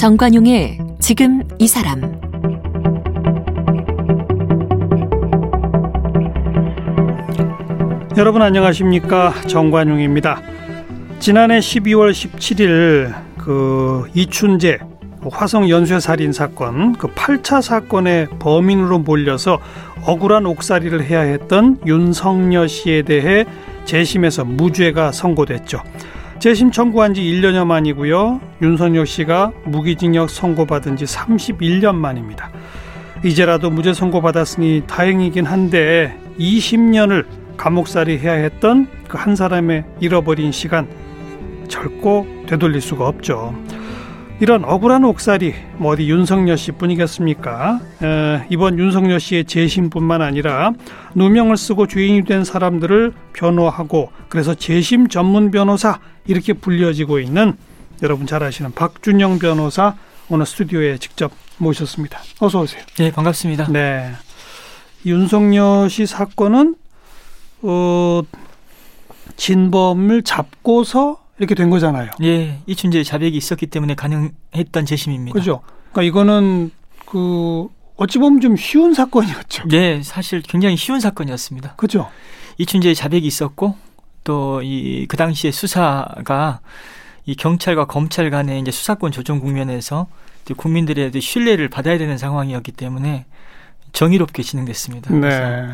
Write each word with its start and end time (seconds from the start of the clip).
정관용의 0.00 0.78
지금 0.98 1.42
이 1.58 1.68
사람 1.68 2.00
여러분 8.16 8.40
안녕하십니까 8.40 9.34
정관용입니다. 9.46 10.40
지난해 11.18 11.58
12월 11.58 12.12
17일 12.12 13.14
그 13.36 14.08
이춘재 14.14 14.78
화성 15.30 15.68
연쇄 15.68 16.00
살인 16.00 16.32
사건 16.32 16.94
그 16.94 17.08
8차 17.08 17.60
사건의 17.60 18.28
범인으로 18.38 19.00
몰려서 19.00 19.58
억울한 20.06 20.46
옥살이를 20.46 21.04
해야 21.04 21.20
했던 21.20 21.78
윤성녀 21.84 22.68
씨에 22.68 23.02
대해 23.02 23.44
재심에서 23.84 24.46
무죄가 24.46 25.12
선고됐죠. 25.12 25.82
재심 26.40 26.70
청구한 26.70 27.12
지 27.12 27.20
1년여 27.20 27.66
만이고요. 27.66 28.40
윤석열 28.62 29.06
씨가 29.06 29.52
무기징역 29.66 30.30
선고받은 30.30 30.96
지 30.96 31.04
31년 31.04 31.94
만입니다. 31.94 32.50
이제라도 33.22 33.68
무죄 33.68 33.92
선고받았으니 33.92 34.84
다행이긴 34.86 35.44
한데 35.44 36.16
20년을 36.38 37.26
감옥살이 37.58 38.18
해야 38.18 38.32
했던 38.32 38.88
그 39.06 39.18
한 39.18 39.36
사람의 39.36 39.84
잃어버린 40.00 40.50
시간 40.50 40.88
절고 41.68 42.26
되돌릴 42.46 42.80
수가 42.80 43.06
없죠. 43.06 43.54
이런 44.40 44.64
억울한 44.64 45.04
옥살이 45.04 45.54
뭐 45.76 45.92
어디 45.92 46.08
윤석열 46.08 46.56
씨뿐이겠습니까? 46.56 47.78
에, 48.02 48.46
이번 48.48 48.78
윤석열 48.78 49.20
씨의 49.20 49.44
재심뿐만 49.44 50.22
아니라 50.22 50.72
누명을 51.14 51.58
쓰고 51.58 51.86
주인이 51.86 52.24
된 52.24 52.44
사람들을 52.44 53.12
변호하고 53.34 54.10
그래서 54.30 54.54
재심 54.54 55.08
전문 55.08 55.50
변호사 55.50 56.00
이렇게 56.26 56.54
불려지고 56.54 57.18
있는 57.20 57.52
여러분 58.02 58.26
잘 58.26 58.42
아시는 58.42 58.72
박준영 58.72 59.40
변호사 59.40 59.94
오늘 60.30 60.46
스튜디오에 60.46 60.96
직접 60.96 61.32
모셨습니다. 61.58 62.20
어서 62.40 62.60
오세요. 62.60 62.82
네, 62.96 63.12
반갑습니다. 63.12 63.66
네. 63.70 64.10
윤석열 65.04 65.90
씨 65.90 66.06
사건은 66.06 66.76
어 67.60 68.22
진범을 69.36 70.22
잡고서 70.22 71.20
이렇게 71.40 71.54
된 71.54 71.70
거잖아요. 71.70 72.10
예, 72.22 72.58
이춘재 72.66 73.02
자백이 73.02 73.36
있었기 73.36 73.66
때문에 73.66 73.94
가능했던 73.94 74.84
재심입니다. 74.86 75.32
그죠? 75.38 75.62
그러니까 75.90 76.02
이거는 76.02 76.70
그 77.06 77.66
어찌 77.96 78.18
보면 78.18 78.40
좀 78.40 78.56
쉬운 78.56 78.92
사건이었죠. 78.94 79.64
예, 79.72 80.02
사실 80.02 80.42
굉장히 80.42 80.76
쉬운 80.76 81.00
사건이었습니다. 81.00 81.74
그죠? 81.76 82.08
이춘재의 82.58 82.94
자백이 82.94 83.26
있었고 83.26 83.74
또 84.22 84.60
이 84.62 85.06
그 85.08 85.16
당시에 85.16 85.50
수사가 85.50 86.60
이 87.24 87.34
경찰과 87.34 87.86
검찰 87.86 88.28
간의 88.30 88.60
이제 88.60 88.70
수사권 88.70 89.10
조정 89.12 89.40
국면에서 89.40 90.06
국민들의 90.56 91.12
신뢰를 91.20 91.68
받아야 91.68 91.96
되는 91.96 92.18
상황이었기 92.18 92.72
때문에 92.72 93.24
정의롭게 93.92 94.42
진행됐습니다. 94.42 95.14
네. 95.14 95.68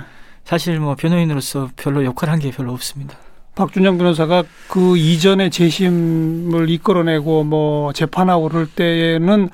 사실 0.44 0.78
뭐 0.78 0.94
변호인으로서 0.94 1.70
별로 1.77 2.05
역할 2.05 2.31
한 2.31 2.39
게 2.39 2.50
별로 2.53 2.72
없습니다. 2.72 3.17
박준영 3.56 3.96
변호사가 3.96 4.44
그 4.68 4.96
이전에 4.98 5.48
재심을 5.50 6.68
이끌어내고 6.68 7.42
뭐 7.42 7.92
재판하고 7.92 8.48
그럴 8.48 8.66
때에는 8.66 9.48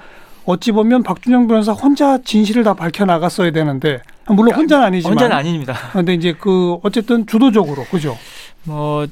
어찌 0.44 0.72
보면 0.72 1.04
박준영 1.04 1.46
변호사 1.46 1.72
혼자 1.72 2.18
진실을 2.18 2.64
다 2.64 2.74
밝혀 2.74 3.04
나갔어야 3.04 3.52
되는데 3.52 4.02
물론 4.26 4.54
혼자는 4.54 4.84
아니지만 4.84 5.12
혼자는 5.12 5.36
아닙니다. 5.36 5.74
근데 5.92 6.14
이제 6.14 6.34
그 6.38 6.78
어쨌든 6.82 7.26
주도적으로 7.26 7.84
그죠? 7.84 8.18
뭐 8.64 9.06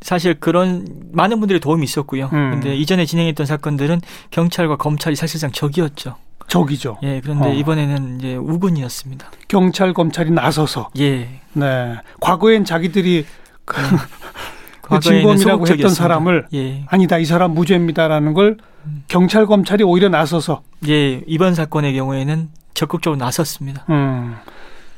사실 0.00 0.34
그런 0.34 0.86
많은 1.12 1.40
분들의 1.40 1.60
도움이 1.60 1.82
있었고요. 1.84 2.30
음. 2.32 2.50
근데 2.52 2.76
이전에 2.76 3.04
진행했던 3.04 3.44
사건들은 3.44 4.00
경찰과 4.30 4.76
검찰이 4.76 5.16
사실상 5.16 5.50
적이었죠. 5.50 6.14
적이죠. 6.46 6.98
예, 7.02 7.20
그런데 7.20 7.48
어. 7.48 7.52
이번에는 7.52 8.18
이제 8.18 8.36
우군이었습니다. 8.36 9.30
경찰 9.48 9.92
검찰이 9.92 10.30
나서서 10.30 10.90
예. 10.98 11.40
네 11.54 11.96
과거엔 12.20 12.64
자기들이 12.64 13.26
그, 13.64 13.80
그 14.82 15.00
진범이라고 15.00 15.66
했던. 15.68 15.90
사람을 15.90 16.46
예. 16.54 16.84
아니다 16.88 17.18
이 17.18 17.24
사람 17.24 17.54
무죄입니다라는 17.54 18.34
걸 18.34 18.58
음. 18.84 19.04
경찰 19.08 19.46
검찰이 19.46 19.84
오히려 19.84 20.08
나서서 20.08 20.62
예, 20.88 21.22
이번 21.26 21.54
사건의 21.54 21.94
경우에는 21.94 22.48
적극적으로 22.74 23.18
나섰습니다. 23.18 23.84
음, 23.90 24.34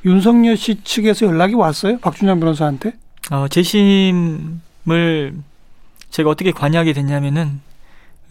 윤석열 0.05 0.57
씨 0.57 0.83
측에서 0.83 1.27
연락이 1.27 1.55
왔어요 1.55 1.99
박준영 1.99 2.41
변호사한테 2.41 2.93
어, 3.31 3.49
재심을 3.49 5.35
제가 6.11 6.31
어떻게 6.31 6.51
관여하게 6.53 6.93
됐냐면은 6.93 7.47
어, 7.47 7.74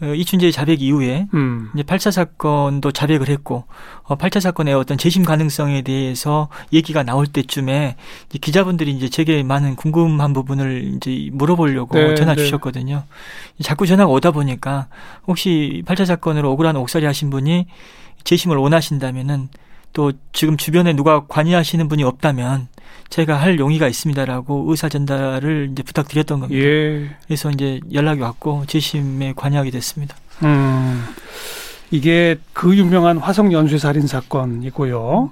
이춘재의 0.02 0.52
자백 0.52 0.82
이후에 0.82 1.28
음. 1.34 1.70
이제 1.74 1.82
8차 1.82 2.10
사건도 2.10 2.90
자백을 2.92 3.28
했고 3.28 3.64
어, 4.02 4.16
8차 4.16 4.40
사건의 4.40 4.74
어떤 4.74 4.98
재심 4.98 5.24
가능성에 5.24 5.82
대해서 5.82 6.48
얘기가 6.72 7.02
나올 7.02 7.26
때쯤에 7.26 7.96
이제 8.28 8.38
기자분들이 8.38 8.90
이제 8.90 9.08
제게 9.08 9.42
많은 9.42 9.76
궁금한 9.76 10.32
부분을 10.32 10.94
이제 10.96 11.30
물어보려고 11.32 11.96
네, 11.96 12.14
전화 12.14 12.34
네. 12.34 12.42
주셨거든요. 12.42 13.04
자꾸 13.62 13.86
전화가 13.86 14.10
오다 14.10 14.32
보니까 14.32 14.88
혹시 15.26 15.82
8차 15.86 16.06
사건으로 16.06 16.50
억울한 16.50 16.76
옥살이 16.76 17.06
하신 17.06 17.30
분이 17.30 17.66
재심을 18.24 18.56
원하신다면은 18.56 19.48
또 19.92 20.12
지금 20.32 20.56
주변에 20.56 20.92
누가 20.92 21.24
관여하시는 21.26 21.86
분이 21.88 22.02
없다면 22.02 22.68
제가 23.10 23.36
할 23.36 23.58
용의가 23.58 23.88
있습니다라고 23.88 24.66
의사 24.68 24.88
전달을 24.88 25.70
이제 25.72 25.82
부탁드렸던 25.82 26.40
겁니다. 26.40 26.64
예. 26.64 27.10
그래서 27.26 27.50
이제 27.50 27.80
연락이 27.92 28.20
왔고 28.20 28.64
재심에 28.66 29.34
관여하게 29.36 29.70
됐습니다. 29.70 30.16
음. 30.42 31.04
이게 31.90 32.36
그 32.52 32.76
유명한 32.76 33.18
화성 33.18 33.52
연쇄 33.52 33.78
살인 33.78 34.06
사건이고요. 34.06 35.30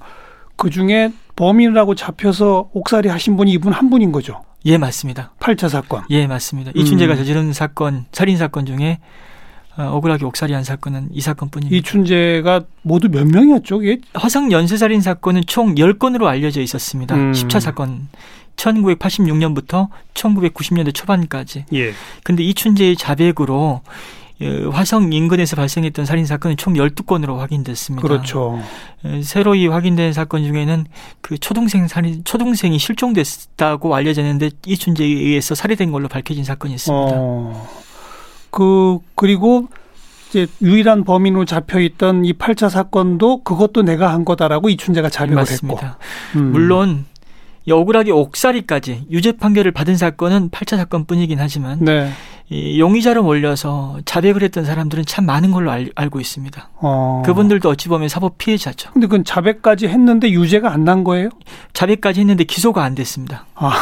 그 0.57 0.71
중에 0.71 1.13
범인이라고 1.35 1.95
잡혀서 1.95 2.71
옥살이 2.73 3.09
하신 3.09 3.37
분이 3.37 3.53
이분 3.53 3.73
한 3.73 3.91
분인 3.91 4.13
거죠. 4.13 4.43
예, 4.65 4.79
맞습니다. 4.79 5.33
8차 5.41 5.69
사건. 5.69 6.05
예, 6.11 6.27
맞습니다. 6.27 6.71
이춘재가 6.75 7.15
음. 7.15 7.19
저지른 7.19 7.53
사건, 7.53 8.05
살인 8.13 8.37
사건 8.37 8.65
중에 8.65 9.01
어, 9.01 9.01
억울하게 9.77 10.25
옥살이한 10.27 10.65
사건은 10.65 11.09
이 11.13 11.21
사건뿐입니다. 11.21 11.77
이춘재가 11.77 12.63
모두 12.83 13.09
몇 13.09 13.27
명이었죠? 13.27 13.83
이게 13.83 14.01
화성 14.15 14.53
연쇄살인 14.53 15.01
사건은 15.01 15.43
총 15.47 15.75
10건으로 15.75 16.25
알려져 16.25 16.61
있었습니다. 16.61 17.15
음. 17.15 17.33
10차 17.33 17.61
사건. 17.61 18.09
1986년부터 18.57 19.89
1990년대 20.15 20.95
초반까지. 20.95 21.65
예. 21.73 21.93
근데 22.23 22.43
이춘재의 22.43 22.97
자백으로 22.97 23.81
어, 24.43 24.71
화성 24.71 25.13
인근에서 25.13 25.57
발생했던 25.57 26.05
살인 26.05 26.27
사건은 26.27 26.57
총 26.57 26.75
12건으로 26.75 27.37
확인됐습니다. 27.39 28.07
그렇죠. 28.07 28.61
어, 29.05 29.21
새로이 29.23 29.69
확인된 29.69 30.13
사건 30.13 30.45
중에는 30.45 30.85
그 31.21 31.39
초동생 31.39 31.87
살인 31.89 32.25
초동생이 32.25 32.79
실종됐다고 32.79 33.95
알려졌는데 33.95 34.51
이춘재에 34.67 35.07
의해서 35.07 35.55
살해된 35.55 35.93
걸로 35.93 36.09
밝혀진 36.09 36.45
사건이 36.45 36.75
있습니다. 36.75 37.13
어. 37.15 37.69
그 38.53 38.99
그리고 39.17 39.67
이제 40.31 40.47
유일한 40.63 41.03
범인으로 41.05 41.45
잡혀 41.47 41.81
있던 41.81 42.25
이 42.25 42.33
8차 42.35 42.71
사건도 42.71 43.43
그것도 43.43 43.83
내가 43.83 44.13
한 44.13 44.25
거다라고 44.25 44.69
이춘재가 44.69 45.09
자백을 45.11 45.35
맞습니다. 45.37 45.99
했고. 46.33 46.39
음. 46.39 46.53
물론 46.53 47.05
이 47.67 47.73
억울하게 47.73 48.13
옥살이까지 48.13 49.07
유죄 49.11 49.33
판결을 49.33 49.73
받은 49.73 49.97
사건은 49.97 50.51
8차 50.51 50.77
사건뿐이긴 50.77 51.39
하지만 51.41 51.79
네. 51.81 52.11
이 52.51 52.79
용의자로 52.81 53.23
몰려서 53.23 53.99
자백을 54.05 54.43
했던 54.43 54.65
사람들은 54.65 55.07
참 55.07 55.25
많은 55.27 55.53
걸로 55.53 55.71
알, 55.71 55.91
알고 55.95 56.21
있습니다. 56.21 56.69
어. 56.81 57.23
그분들도 57.25 57.69
어찌 57.71 57.89
보면 57.89 58.09
사법 58.09 58.37
피해자죠. 58.37 58.91
근데 58.93 59.07
그건 59.07 59.25
자백까지 59.25 59.89
했는데 59.89 60.31
유죄가 60.31 60.71
안 60.73 60.85
난 60.85 61.05
거예요? 61.05 61.29
자백까지 61.73 62.21
했는데 62.21 62.45
기소가 62.45 62.83
안 62.85 62.95
됐습니다. 62.95 63.47
아. 63.55 63.73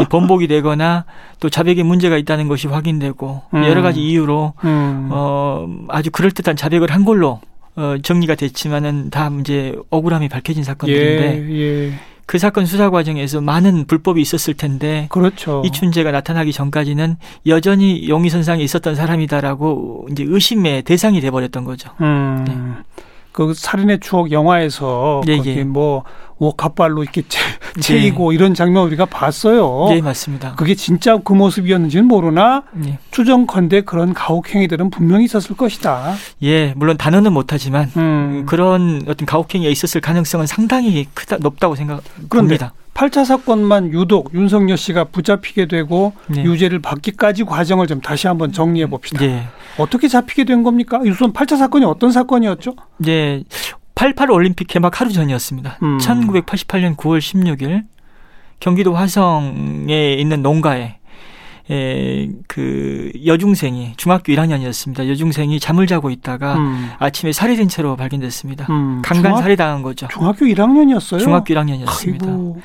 이 0.00 0.04
번복이 0.04 0.46
되거나 0.48 1.04
또 1.40 1.50
자백에 1.50 1.82
문제가 1.82 2.16
있다는 2.16 2.48
것이 2.48 2.66
확인되고 2.66 3.42
음. 3.54 3.64
여러 3.64 3.82
가지 3.82 4.00
이유로 4.00 4.54
음. 4.64 5.08
어, 5.10 5.68
아주 5.88 6.10
그럴듯한 6.10 6.56
자백을 6.56 6.90
한 6.90 7.04
걸로 7.04 7.40
어, 7.76 7.96
정리가 8.02 8.34
됐지만은 8.34 9.10
다 9.10 9.30
이제 9.40 9.74
억울함이 9.90 10.28
밝혀진 10.28 10.64
사건들인데 10.64 11.46
예, 11.50 11.60
예. 11.60 11.92
그 12.26 12.38
사건 12.38 12.64
수사 12.66 12.90
과정에서 12.90 13.40
많은 13.40 13.86
불법이 13.86 14.20
있었을 14.20 14.54
텐데 14.54 15.06
그렇죠. 15.10 15.62
이춘재가 15.66 16.12
나타나기 16.12 16.52
전까지는 16.52 17.16
여전히 17.46 18.08
용의선상에 18.08 18.62
있었던 18.62 18.94
사람이다라고 18.94 20.08
이제 20.10 20.24
의심의 20.26 20.82
대상이 20.82 21.20
돼버렸던 21.20 21.64
거죠. 21.64 21.90
음. 22.00 22.44
네. 22.46 23.02
그 23.32 23.54
살인의 23.54 24.00
추억 24.00 24.30
영화에서 24.30 25.22
예, 25.26 25.40
예. 25.44 25.64
뭐 25.64 26.04
옷갑발로 26.38 27.02
이렇게 27.02 27.22
채, 27.28 27.40
채이고 27.80 28.32
이런 28.32 28.52
장면 28.54 28.84
우리가 28.86 29.06
봤어요. 29.06 29.86
네 29.88 30.02
맞습니다. 30.02 30.54
그게 30.56 30.74
진짜 30.74 31.18
그 31.18 31.32
모습이었는지는 31.32 32.06
모르나 32.06 32.64
예. 32.84 32.98
추정컨대 33.10 33.82
그런 33.82 34.12
가혹행위들은 34.12 34.90
분명히 34.90 35.24
있었을 35.24 35.56
것이다. 35.56 36.14
예, 36.42 36.74
물론 36.76 36.96
단어는 36.96 37.32
못하지만 37.32 37.90
음. 37.96 38.44
그런 38.46 39.02
어떤 39.06 39.26
가혹행위가 39.26 39.70
있었을 39.70 40.00
가능성은 40.00 40.46
상당히 40.46 41.06
크다 41.14 41.38
높다고 41.38 41.74
그런데 41.74 42.56
생각합니다. 42.58 42.72
8차 43.02 43.24
사건만 43.24 43.92
유독 43.92 44.32
윤석열 44.32 44.76
씨가 44.76 45.04
붙잡히게 45.04 45.66
되고 45.66 46.12
네. 46.28 46.44
유죄를 46.44 46.78
받기까지 46.78 47.42
과정을 47.42 47.88
좀 47.88 48.00
다시 48.00 48.28
한번 48.28 48.52
정리해 48.52 48.86
봅시다. 48.86 49.24
예. 49.24 49.42
어떻게 49.76 50.06
잡히게 50.06 50.44
된 50.44 50.62
겁니까? 50.62 51.00
우선 51.04 51.32
8차 51.32 51.58
사건이 51.58 51.84
어떤 51.84 52.12
사건이었죠? 52.12 52.76
예. 53.08 53.42
88 53.96 54.30
올림픽 54.30 54.68
개막 54.68 55.00
하루 55.00 55.12
전이었습니다. 55.12 55.78
음. 55.82 55.98
1988년 55.98 56.96
9월 56.96 57.18
16일 57.18 57.84
경기도 58.60 58.94
화성에 58.94 60.14
있는 60.14 60.42
농가에 60.42 60.98
에, 61.70 62.28
그 62.48 63.12
여중생이 63.24 63.94
중학교 63.96 64.32
1학년이었습니다. 64.32 65.08
여중생이 65.08 65.60
잠을 65.60 65.86
자고 65.86 66.10
있다가 66.10 66.56
음. 66.56 66.90
아침에 66.98 67.32
살해된 67.32 67.68
채로 67.68 67.96
발견됐습니다. 67.96 68.66
음. 68.70 69.02
강간 69.04 69.36
살해당한 69.36 69.82
거죠. 69.82 70.08
중학교 70.10 70.46
1학년이었어요. 70.46 71.20
중학교 71.20 71.54
1학년이었습니다. 71.54 72.22
아이고. 72.22 72.60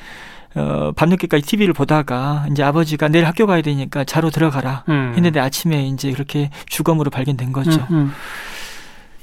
어, 0.56 0.92
밤늦게까지 0.96 1.46
TV를 1.46 1.74
보다가 1.74 2.48
이제 2.50 2.64
아버지가 2.64 3.10
내일 3.10 3.26
학교 3.26 3.46
가야 3.46 3.62
되니까 3.62 4.04
자로 4.04 4.32
들어가라 4.32 4.86
음. 4.90 5.14
했는데 5.16 5.40
아침에 5.40 5.86
이제 5.86 6.12
그렇게 6.12 6.50
주검으로 6.66 7.12
발견된 7.12 7.52
거죠. 7.52 7.86
음, 7.92 7.96
음. 7.96 8.12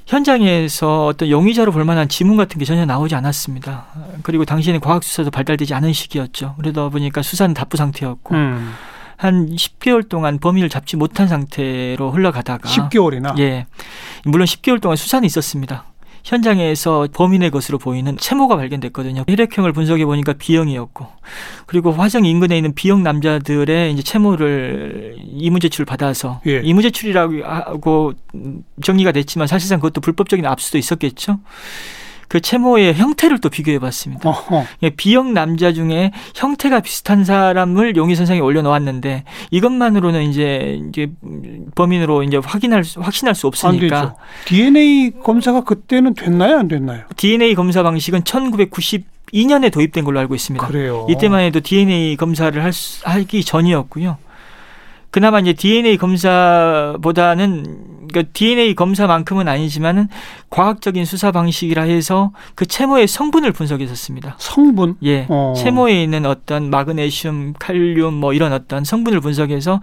현장에서 0.07 1.07
어떤 1.07 1.31
용의자로 1.31 1.73
볼 1.73 1.85
만한 1.85 2.09
지문 2.09 2.37
같은 2.37 2.59
게 2.59 2.65
전혀 2.65 2.85
나오지 2.85 3.15
않았습니다. 3.15 3.87
그리고 4.23 4.45
당시에는 4.45 4.81
과학 4.81 5.03
수사도 5.03 5.31
발달되지 5.31 5.75
않은 5.75 5.93
시기였죠. 5.93 6.55
그러다 6.59 6.89
보니까 6.91 7.23
수사는 7.23 7.53
답부 7.55 7.77
상태였고 7.77 8.35
음. 8.35 8.75
한 9.25 9.49
10개월 9.49 10.07
동안 10.07 10.39
범인을 10.39 10.69
잡지 10.69 10.97
못한 10.97 11.29
상태로 11.29 12.11
흘러가다가 12.11 12.69
10개월이나. 12.69 13.39
예. 13.39 13.67
물론 14.27 14.45
10개월 14.45 14.83
동안 14.83 14.97
수사는 14.97 15.25
있었습니다. 15.25 15.85
현장에서 16.25 17.09
범인의 17.13 17.51
것으로 17.51 17.79
보이는 17.79 18.17
채모가 18.19 18.57
발견됐거든요. 18.57 19.25
혈액형을 19.27 19.73
분석해 19.73 20.05
보니까 20.05 20.35
B형이었고, 20.35 21.07
그리고 21.67 21.93
화성 21.93 22.27
인근에 22.27 22.57
있는 22.57 22.75
B형 22.75 23.03
남자들의 23.03 23.93
이제 23.93 24.03
채모를 24.03 25.17
이문 25.19 25.61
제출을 25.61 25.87
받아서 25.87 26.43
예. 26.47 26.61
이문 26.63 26.83
제출이라고 26.83 27.45
하고 27.45 28.13
정리가 28.83 29.13
됐지만 29.13 29.47
사실상 29.47 29.81
그것도 29.81 30.03
불법적인 30.03 30.45
압수도 30.45 30.77
있었겠죠. 30.77 31.41
그 32.35 32.41
채모의 32.41 32.95
형태를 32.95 33.39
또 33.39 33.49
비교해 33.49 33.79
봤습니다. 33.79 34.29
어허. 34.29 34.65
예, 34.83 34.91
B형 34.91 35.35
남자 35.35 35.73
중에 35.73 36.11
형태가 36.35 36.81
비슷한 36.81 37.23
사람을 37.23 37.95
용의 37.95 38.17
선상에 38.17 38.41
올려놓았는데 38.41 39.23
이것만으로는 39.53 40.29
이제 40.29 40.81
이제 40.89 41.13
범인으로 41.77 42.25
이제 42.25 42.39
확인할 42.39 42.83
수, 42.83 43.01
확신할 43.01 43.37
수안 43.37 43.51
없으니까. 43.51 44.17
DNA 44.47 45.13
검사가 45.23 45.61
그때는 45.61 46.15
됐나요, 46.15 46.59
안 46.59 46.67
됐나요? 46.67 47.03
DNA 47.17 47.55
검사 47.55 47.85
방식은 47.85 48.23
1992년에 48.23 49.73
도입된 49.73 50.03
걸로 50.03 50.19
알고 50.19 50.35
있습니다. 50.35 50.67
그래요. 50.67 51.07
이때만 51.09 51.43
해도 51.43 51.61
DNA 51.61 52.17
검사를 52.17 52.61
할 52.61 52.73
수, 52.73 53.09
하기 53.09 53.45
전이었고요. 53.45 54.19
그나마 55.15 55.39
이제 55.39 55.53
DNA 55.53 55.97
검사보다는 55.97 57.63
그러니까 58.11 58.33
DNA 58.33 58.75
검사만큼은 58.75 59.47
아니지만은 59.47 60.09
과학적인 60.51 61.05
수사 61.05 61.31
방식이라 61.31 61.83
해서 61.85 62.33
그 62.57 62.67
채모의 62.67 63.07
성분을 63.07 63.53
분석했었습니다. 63.53 64.35
성분. 64.41 64.97
예, 65.05 65.27
어. 65.29 65.55
채모에 65.57 66.03
있는 66.03 66.27
어떤 66.27 66.69
마그네슘, 66.69 67.55
칼륨 67.61 68.15
뭐 68.15 68.33
이런 68.33 68.53
어떤 68.53 68.83
성분을 68.83 69.21
분석해서 69.21 69.81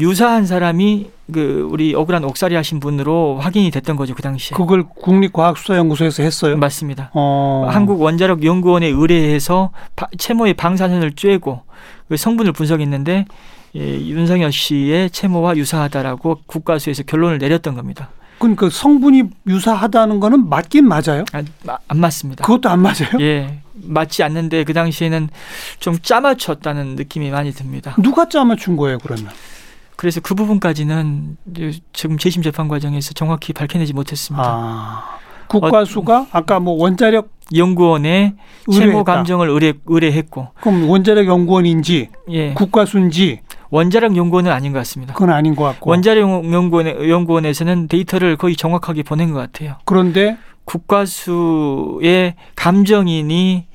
유사한 0.00 0.46
사람이 0.46 1.10
그 1.34 1.68
우리 1.70 1.94
억울한 1.94 2.24
옥살이 2.24 2.54
하신 2.54 2.80
분으로 2.80 3.36
확인이 3.38 3.70
됐던 3.70 3.96
거죠 3.96 4.14
그 4.14 4.22
당시에. 4.22 4.56
그걸 4.56 4.84
국립과학수사연구소에서 4.88 6.22
했어요. 6.22 6.56
맞습니다. 6.56 7.10
어. 7.12 7.66
한국 7.70 8.00
원자력 8.00 8.42
연구원에 8.42 8.86
의뢰해서 8.86 9.68
바- 9.96 10.08
채모의 10.16 10.54
방사선을 10.54 11.10
쬐고 11.10 11.60
그 12.08 12.16
성분을 12.16 12.52
분석했는데 12.52 13.26
예, 13.76 14.00
윤석열 14.06 14.50
씨의 14.52 15.10
채모와 15.10 15.56
유사하다라고 15.56 16.40
국가수에서 16.46 17.02
결론을 17.02 17.38
내렸던 17.38 17.74
겁니다. 17.74 18.08
그러니까 18.38 18.68
성분이 18.70 19.24
유사하다는 19.46 20.20
거는 20.20 20.48
맞긴 20.48 20.86
맞아요. 20.88 21.24
아, 21.32 21.42
마- 21.64 21.78
안 21.88 21.98
맞습니다. 21.98 22.44
그것도 22.44 22.68
안 22.68 22.80
맞아요. 22.80 23.08
예, 23.20 23.60
맞지 23.74 24.22
않는데 24.22 24.64
그 24.64 24.72
당시에는 24.72 25.28
좀 25.78 25.98
짜맞췄다는 26.00 26.96
느낌이 26.96 27.30
많이 27.30 27.52
듭니다. 27.52 27.94
누가 28.02 28.28
짜맞춘 28.28 28.76
거예요, 28.76 28.98
그러면? 28.98 29.28
그래서 29.96 30.20
그 30.20 30.34
부분까지는 30.34 31.38
지금 31.94 32.18
재심 32.18 32.42
재판 32.42 32.68
과정에서 32.68 33.14
정확히 33.14 33.52
밝혀내지 33.54 33.94
못했습니다. 33.94 34.44
아. 34.46 35.16
국과수가 35.48 36.26
아까 36.32 36.60
뭐 36.60 36.74
원자력 36.74 37.30
연구원에 37.54 38.34
채모 38.70 38.82
의뢰했다. 38.82 39.14
감정을 39.14 39.48
의뢰, 39.48 39.72
의뢰했고, 39.86 40.48
그럼 40.60 40.90
원자력 40.90 41.26
연구원인지 41.26 42.08
예, 42.30 42.52
국과수인지 42.54 43.40
원자력 43.70 44.16
연구원은 44.16 44.50
아닌 44.52 44.72
것 44.72 44.78
같습니다. 44.80 45.12
그건 45.14 45.30
아닌 45.30 45.54
것 45.56 45.64
같고. 45.64 45.90
원자력 45.90 46.52
연구원, 46.52 46.86
연구원에서는 47.08 47.88
데이터를 47.88 48.36
거의 48.36 48.56
정확하게 48.56 49.02
보낸 49.02 49.32
것 49.32 49.38
같아요. 49.40 49.76
그런데 49.84 50.36
국과수의 50.64 52.34
감정인이 52.54 53.66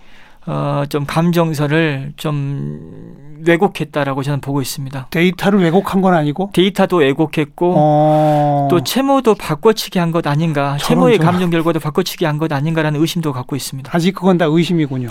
어, 0.47 0.83
좀 0.89 1.05
감정서를 1.05 2.13
좀 2.17 3.39
왜곡했다라고 3.45 4.23
저는 4.23 4.41
보고 4.41 4.61
있습니다. 4.61 5.07
데이터를 5.11 5.59
왜곡한 5.61 6.01
건 6.01 6.13
아니고 6.13 6.49
데이터도 6.53 6.97
왜곡했고 6.97 7.73
어. 7.77 8.67
또 8.69 8.83
채모도 8.83 9.35
바꿔치기 9.35 9.99
한 9.99 10.11
것 10.11 10.25
아닌가, 10.27 10.77
채모의 10.77 11.17
저런. 11.17 11.31
감정 11.31 11.49
결과도 11.51 11.79
바꿔치기 11.79 12.25
한 12.25 12.37
것 12.37 12.51
아닌가라는 12.51 12.99
의심도 12.99 13.33
갖고 13.33 13.55
있습니다. 13.55 13.91
아직 13.95 14.13
그건 14.13 14.37
다 14.37 14.45
의심이군요. 14.45 15.09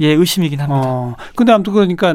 예, 0.00 0.08
의심이긴 0.08 0.60
합니다. 0.60 0.82
어. 0.84 1.16
근데 1.36 1.52
아무튼 1.52 1.72
그러니까 1.72 2.14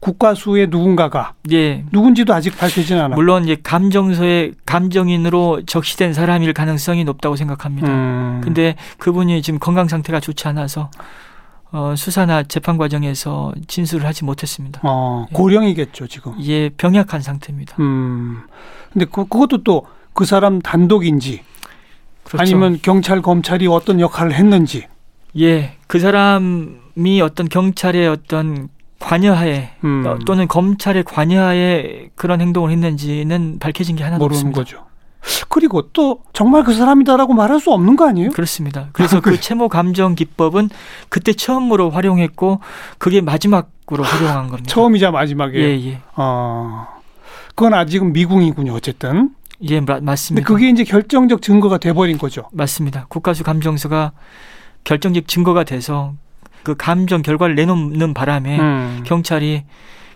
국과수의 0.00 0.68
누군가가 0.70 1.34
예, 1.52 1.84
누군지도 1.92 2.32
아직 2.34 2.56
밝혀지진 2.56 2.98
않아. 2.98 3.14
물론 3.14 3.44
이제 3.44 3.56
감정서에 3.62 4.52
감정인으로 4.64 5.62
적시된 5.66 6.14
사람일 6.14 6.54
가능성이 6.54 7.04
높다고 7.04 7.36
생각합니다. 7.36 7.88
음. 7.88 8.40
근데 8.42 8.76
그분이 8.98 9.42
지금 9.42 9.58
건강 9.58 9.88
상태가 9.88 10.20
좋지 10.20 10.48
않아서 10.48 10.90
어, 11.72 11.94
수사나 11.96 12.42
재판 12.44 12.78
과정에서 12.78 13.52
진술을 13.68 14.06
하지 14.06 14.24
못했습니다. 14.24 14.80
어, 14.82 15.26
고령이겠죠, 15.32 16.06
지금. 16.08 16.34
예, 16.42 16.70
병약한 16.70 17.20
상태입니다. 17.20 17.76
음. 17.78 18.42
근데 18.92 19.04
그, 19.04 19.24
그것도 19.26 19.62
또 19.62 20.00
그 20.12 20.24
사람 20.24 20.60
단독인지 20.60 21.42
그렇죠. 22.24 22.42
아니면 22.42 22.78
경찰 22.82 23.22
검찰이 23.22 23.66
어떤 23.66 24.00
역할을 24.00 24.34
했는지. 24.34 24.86
예, 25.38 25.76
그 25.86 25.98
사람이 25.98 27.20
어떤 27.22 27.48
경찰의 27.48 28.08
어떤 28.08 28.68
관여하에 29.00 29.70
음. 29.82 30.04
어, 30.06 30.18
또는 30.24 30.46
검찰의 30.46 31.02
관여하에 31.04 32.10
그런 32.14 32.40
행동을 32.40 32.70
했는지는 32.70 33.58
밝혀진 33.58 33.96
게 33.96 34.04
하나도 34.04 34.22
모르는 34.22 34.38
없습니다. 34.38 34.60
거죠. 34.60 34.86
그리고 35.48 35.90
또 35.92 36.20
정말 36.32 36.64
그 36.64 36.72
사람이다라고 36.72 37.34
말할 37.34 37.60
수 37.60 37.72
없는 37.72 37.96
거 37.96 38.08
아니에요? 38.08 38.30
그렇습니다. 38.30 38.88
그래서 38.92 39.18
아, 39.18 39.20
그 39.20 39.30
그래. 39.30 39.40
채모 39.40 39.68
감정 39.68 40.14
기법은 40.14 40.70
그때 41.08 41.32
처음으로 41.34 41.90
활용했고 41.90 42.60
그게 42.98 43.20
마지막으로 43.20 44.02
활용한 44.04 44.48
겁니다. 44.48 44.68
처음이자 44.70 45.10
마지막에. 45.10 45.58
예, 45.58 45.86
예. 45.90 46.00
어. 46.16 46.86
그건 47.54 47.74
아직은 47.74 48.12
미궁이군요, 48.14 48.72
어쨌든. 48.72 49.30
예, 49.68 49.80
마- 49.80 50.00
맞습니다. 50.00 50.46
그게 50.46 50.70
이제 50.70 50.84
결정적 50.84 51.42
증거가 51.42 51.76
돼버린 51.76 52.16
거죠. 52.16 52.44
맞습니다. 52.52 53.04
국가수 53.10 53.44
감정서가 53.44 54.12
결정적 54.84 55.28
증거가 55.28 55.64
돼서 55.64 56.14
그 56.62 56.74
감정 56.76 57.22
결과를 57.22 57.54
내놓는 57.54 58.14
바람에 58.14 58.58
음. 58.58 59.02
경찰이 59.04 59.64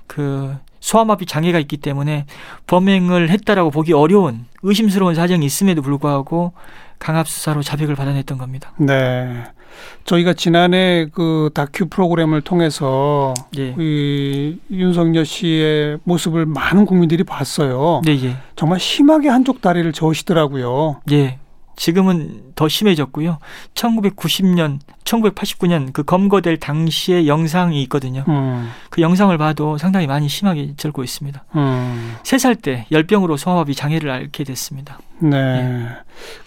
그 0.06 0.54
소아마비 0.80 1.24
장애가 1.26 1.58
있기 1.60 1.78
때문에 1.78 2.26
범행을 2.66 3.30
했다라고 3.30 3.70
보기 3.70 3.92
어려운 3.94 4.44
의심스러운 4.62 5.14
사정이 5.14 5.44
있음에도 5.46 5.80
불구하고 5.80 6.52
강압 6.98 7.26
수사로 7.26 7.62
자백을 7.62 7.94
받아냈던 7.94 8.38
겁니다. 8.38 8.72
네. 8.78 9.44
저희가 10.04 10.34
지난해 10.34 11.06
그 11.12 11.50
다큐 11.54 11.86
프로그램을 11.88 12.42
통해서 12.42 13.34
예. 13.58 13.74
이 13.78 14.58
윤석열 14.70 15.26
씨의 15.26 15.98
모습을 16.04 16.46
많은 16.46 16.86
국민들이 16.86 17.24
봤어요. 17.24 18.02
네, 18.04 18.12
예. 18.22 18.36
정말 18.54 18.78
심하게 18.78 19.28
한쪽 19.28 19.60
다리를 19.60 19.90
저으시더라고요. 19.92 21.00
예. 21.12 21.38
지금은 21.76 22.52
더 22.54 22.68
심해졌고요. 22.68 23.38
1990년, 23.74 24.78
1989년 25.04 25.92
그 25.92 26.02
검거될 26.02 26.58
당시의 26.58 27.28
영상이 27.28 27.82
있거든요. 27.84 28.24
음, 28.28 28.70
그 28.90 29.02
영상을 29.02 29.36
봐도 29.38 29.76
상당히 29.78 30.06
많이 30.06 30.28
심하게 30.28 30.74
절고 30.76 31.04
있습니다. 31.04 31.44
음, 31.56 32.16
세살때 32.22 32.86
열병으로 32.90 33.36
소아마비 33.36 33.74
장애를 33.74 34.10
앓게 34.10 34.44
됐습니다. 34.44 34.98
네. 35.18 35.88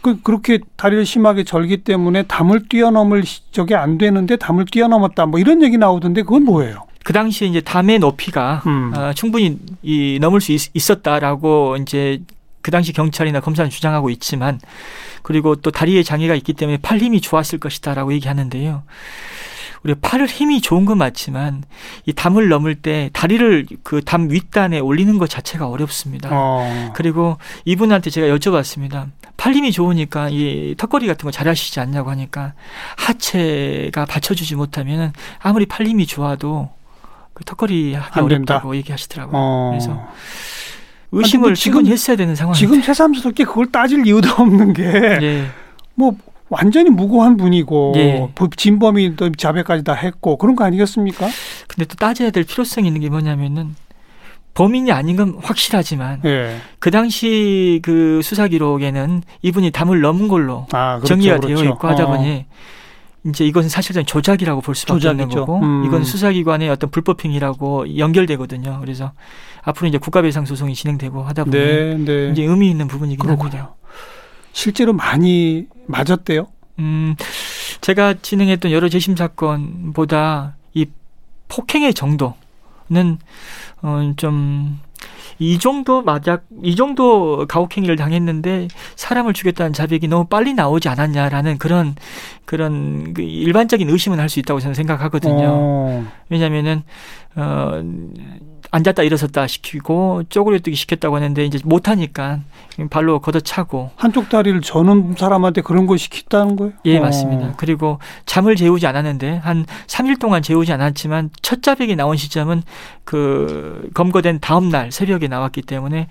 그 0.02 0.22
그렇게 0.22 0.60
다리를 0.76 1.06
심하게 1.06 1.44
절기 1.44 1.78
때문에 1.78 2.24
담을 2.24 2.68
뛰어넘을 2.68 3.24
시- 3.26 3.42
저게 3.52 3.76
안 3.76 3.98
되는데 3.98 4.36
담을 4.36 4.66
뛰어넘었다. 4.66 5.26
뭐 5.26 5.40
이런 5.40 5.62
얘기 5.64 5.78
나오던데 5.78 6.24
그건 6.24 6.44
뭐예요? 6.44 6.86
그 7.04 7.14
당시에 7.14 7.48
이제 7.48 7.62
담의 7.62 8.00
높이가 8.00 8.62
음. 8.66 8.92
어, 8.94 9.14
충분히 9.14 9.58
이 9.82 10.18
넘을 10.20 10.42
수 10.42 10.52
있, 10.52 10.70
있었다라고 10.76 11.78
이제 11.82 12.20
그 12.68 12.72
당시 12.72 12.92
경찰이나 12.92 13.40
검사는 13.40 13.70
주장하고 13.70 14.10
있지만 14.10 14.60
그리고 15.22 15.56
또 15.56 15.72
다리에 15.72 16.04
장애가 16.04 16.36
있기 16.36 16.52
때문에 16.52 16.80
팔 16.82 16.98
힘이 16.98 17.22
좋았을 17.22 17.60
것이다라고 17.60 18.12
얘기하는데요. 18.12 18.84
우리가 19.84 20.00
팔을 20.02 20.26
힘이 20.26 20.60
좋은 20.60 20.84
건 20.84 20.98
맞지만 20.98 21.64
이 22.06 22.12
담을 22.12 22.50
넘을 22.50 22.76
때 22.76 23.10
다리를 23.14 23.68
그 23.84 24.02
담 24.02 24.30
윗단에 24.30 24.80
올리는 24.80 25.18
것 25.18 25.30
자체가 25.30 25.70
어렵습니다. 25.70 26.28
어. 26.34 26.92
그리고 26.94 27.38
이분한테 27.64 28.10
제가 28.10 28.28
여쭤봤습니다. 28.36 29.12
팔 29.38 29.54
힘이 29.54 29.72
좋으니까 29.72 30.28
이 30.30 30.76
턱걸이 30.78 31.08
같은 31.08 31.24
거 31.26 31.32
잘하시지 31.32 31.80
않냐고 31.80 32.10
하니까 32.10 32.52
하체가 32.98 34.04
받쳐주지 34.04 34.56
못하면 34.56 35.14
아무리 35.40 35.66
팔 35.66 35.88
힘이 35.88 36.06
좋아도 36.06 36.70
그 37.34 37.46
턱걸이 37.46 37.94
하기. 37.94 38.20
어렵다고 38.20 38.76
얘기하시더라고요. 38.76 39.38
어. 39.40 39.70
그래서 39.72 40.06
의심을 41.12 41.56
지금- 41.56 41.86
했어야 41.88 42.18
되는 42.18 42.36
상황인데. 42.36 42.60
지금 42.60 42.82
새삼스럽게 42.82 43.46
그걸 43.46 43.68
따질 43.72 44.06
이유도 44.06 44.30
없는 44.38 44.74
게 44.74 44.84
예. 44.84 45.46
뭐 45.96 46.14
완전히 46.50 46.90
무고한 46.90 47.38
분이고 47.38 47.94
예. 47.98 48.30
부- 48.36 48.50
진범이 48.56 49.16
또 49.16 49.32
자백까지 49.32 49.84
다 49.84 49.94
했고 49.94 50.38
그런 50.38 50.56
거 50.56 50.64
아니겠습니까? 50.66 51.28
근데 51.68 51.86
또 51.86 51.96
따져야 51.96 52.30
될 52.32 52.44
필요성이 52.44 52.88
있는 52.88 53.02
게 53.02 53.10
뭐냐면은 53.10 53.76
범인이 54.54 54.92
아닌 54.92 55.16
건 55.18 55.38
확실하지만 55.42 56.22
예. 56.26 56.58
그 56.80 56.90
당시 56.92 57.80
그 57.84 58.22
수사 58.24 58.48
기록에는 58.48 59.22
이분이 59.44 59.72
담을 59.72 60.02
넘은 60.02 60.28
걸로 60.28 60.66
아, 60.72 60.96
그렇죠, 60.98 61.08
정리가 61.14 61.40
그렇죠. 61.40 61.62
되어 61.64 61.72
있고 61.74 61.88
하다 61.88 62.06
어. 62.06 62.08
보니 62.18 62.46
이제 63.26 63.46
이것은 63.46 63.70
사실상 63.70 64.06
조작이라고 64.06 64.62
볼 64.62 64.76
수밖에 64.76 65.08
없는 65.08 65.26
조작이죠. 65.30 65.46
거고 65.46 65.60
음. 65.66 65.84
이건 65.86 66.04
수사기관의 66.04 66.70
어떤 66.70 66.90
불법 66.92 67.26
행위라고 67.26 67.98
연결되거든요. 67.98 68.78
그래서 68.80 69.12
앞으로 69.64 69.88
이제 69.88 69.98
국가배상 69.98 70.46
소송이 70.46 70.76
진행되고 70.76 71.24
하다 71.24 71.44
보니 71.46 71.58
네, 71.58 71.98
네. 71.98 72.30
이제 72.32 72.44
의미 72.44 72.70
있는 72.70 72.88
부분이긴 72.88 73.20
그렇군요. 73.20 73.50
합니다. 73.50 73.76
실제로 74.54 74.94
많이 74.94 75.66
맞았대요. 75.88 76.48
음, 76.80 77.16
제가 77.82 78.16
진행했던 78.22 78.72
여러 78.72 78.88
재심 78.88 79.16
사건보다 79.16 80.56
이 80.74 80.86
폭행의 81.50 81.94
정도는 81.94 83.18
어, 83.82 84.14
좀, 84.16 84.80
이 85.40 85.60
정도 85.60 86.02
맞아, 86.02 86.40
이 86.64 86.76
정도 86.76 87.46
가혹행위를 87.48 87.96
당했는데 87.96 88.68
사람을 88.96 89.34
죽였다는 89.34 89.74
자백이 89.74 90.08
너무 90.08 90.26
빨리 90.26 90.54
나오지 90.54 90.90
않았냐라는 90.90 91.58
그런, 91.58 91.96
그런 92.46 93.14
그 93.14 93.22
일반적인 93.22 93.90
의심은 93.90 94.20
할 94.20 94.28
수 94.30 94.40
있다고 94.40 94.60
저는 94.60 94.74
생각하거든요. 94.74 95.48
어. 95.48 96.06
왜냐면은, 96.30 96.84
어, 97.36 97.82
앉았다 98.72 99.04
일어섰다 99.04 99.48
시키고 99.48 100.24
쪼그려뜨기 100.30 100.76
시켰다고 100.76 101.16
하는데 101.16 101.46
이제 101.46 101.60
못하니까 101.64 102.40
발로 102.90 103.20
걷어차고 103.20 103.92
한쪽 103.96 104.30
다리를 104.30 104.60
저는 104.62 105.16
사람한테 105.18 105.62
그런 105.62 105.88
걸 105.88 105.98
시켰다는 105.98 106.56
거예요? 106.56 106.74
예, 106.86 106.98
어. 106.98 107.02
맞습니다. 107.02 107.54
그리고 107.58 108.00
잠을 108.26 108.56
재우지 108.56 108.86
않았는데 108.86 109.38
한 109.38 109.66
3일 109.88 110.20
동안 110.20 110.42
재우지 110.42 110.72
않았지만 110.74 111.32
첫 111.42 111.64
자백이 111.64 111.96
나온 111.96 112.18
시점은 112.18 112.64
그 113.04 113.90
검거된 113.94 114.40
다음 114.40 114.70
날 114.70 114.92
새벽에 114.92 115.28
나왔기 115.28 115.62
때문에 115.64 116.08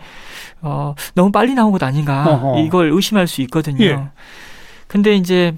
어 0.62 0.94
너무 1.14 1.30
빨리 1.30 1.54
나온 1.54 1.72
것 1.72 1.82
아닌가 1.82 2.24
어허. 2.28 2.60
이걸 2.60 2.90
의심할 2.90 3.26
수 3.26 3.42
있거든요. 3.42 3.84
예. 3.84 4.00
근데 4.88 5.14
이제 5.14 5.54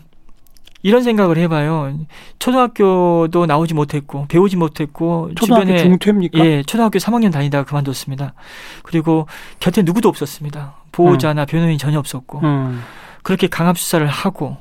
이런 0.82 1.02
생각을 1.02 1.38
해봐요. 1.38 1.98
초등학교도 2.38 3.46
나오지 3.46 3.74
못했고 3.74 4.26
배우지 4.28 4.56
못했고 4.56 5.30
초등학교 5.34 5.66
주변에 5.66 5.82
중퇴입니까? 5.82 6.38
예, 6.38 6.62
초등학교 6.62 6.98
3학년 6.98 7.32
다니다가 7.32 7.64
그만뒀습니다. 7.64 8.34
그리고 8.82 9.26
곁에 9.58 9.82
누구도 9.82 10.08
없었습니다. 10.08 10.76
보호자나 10.92 11.46
변호인이 11.46 11.78
전혀 11.78 11.98
없었고 11.98 12.40
음. 12.40 12.82
그렇게 13.22 13.48
강압 13.48 13.78
수사를 13.78 14.06
하고 14.06 14.56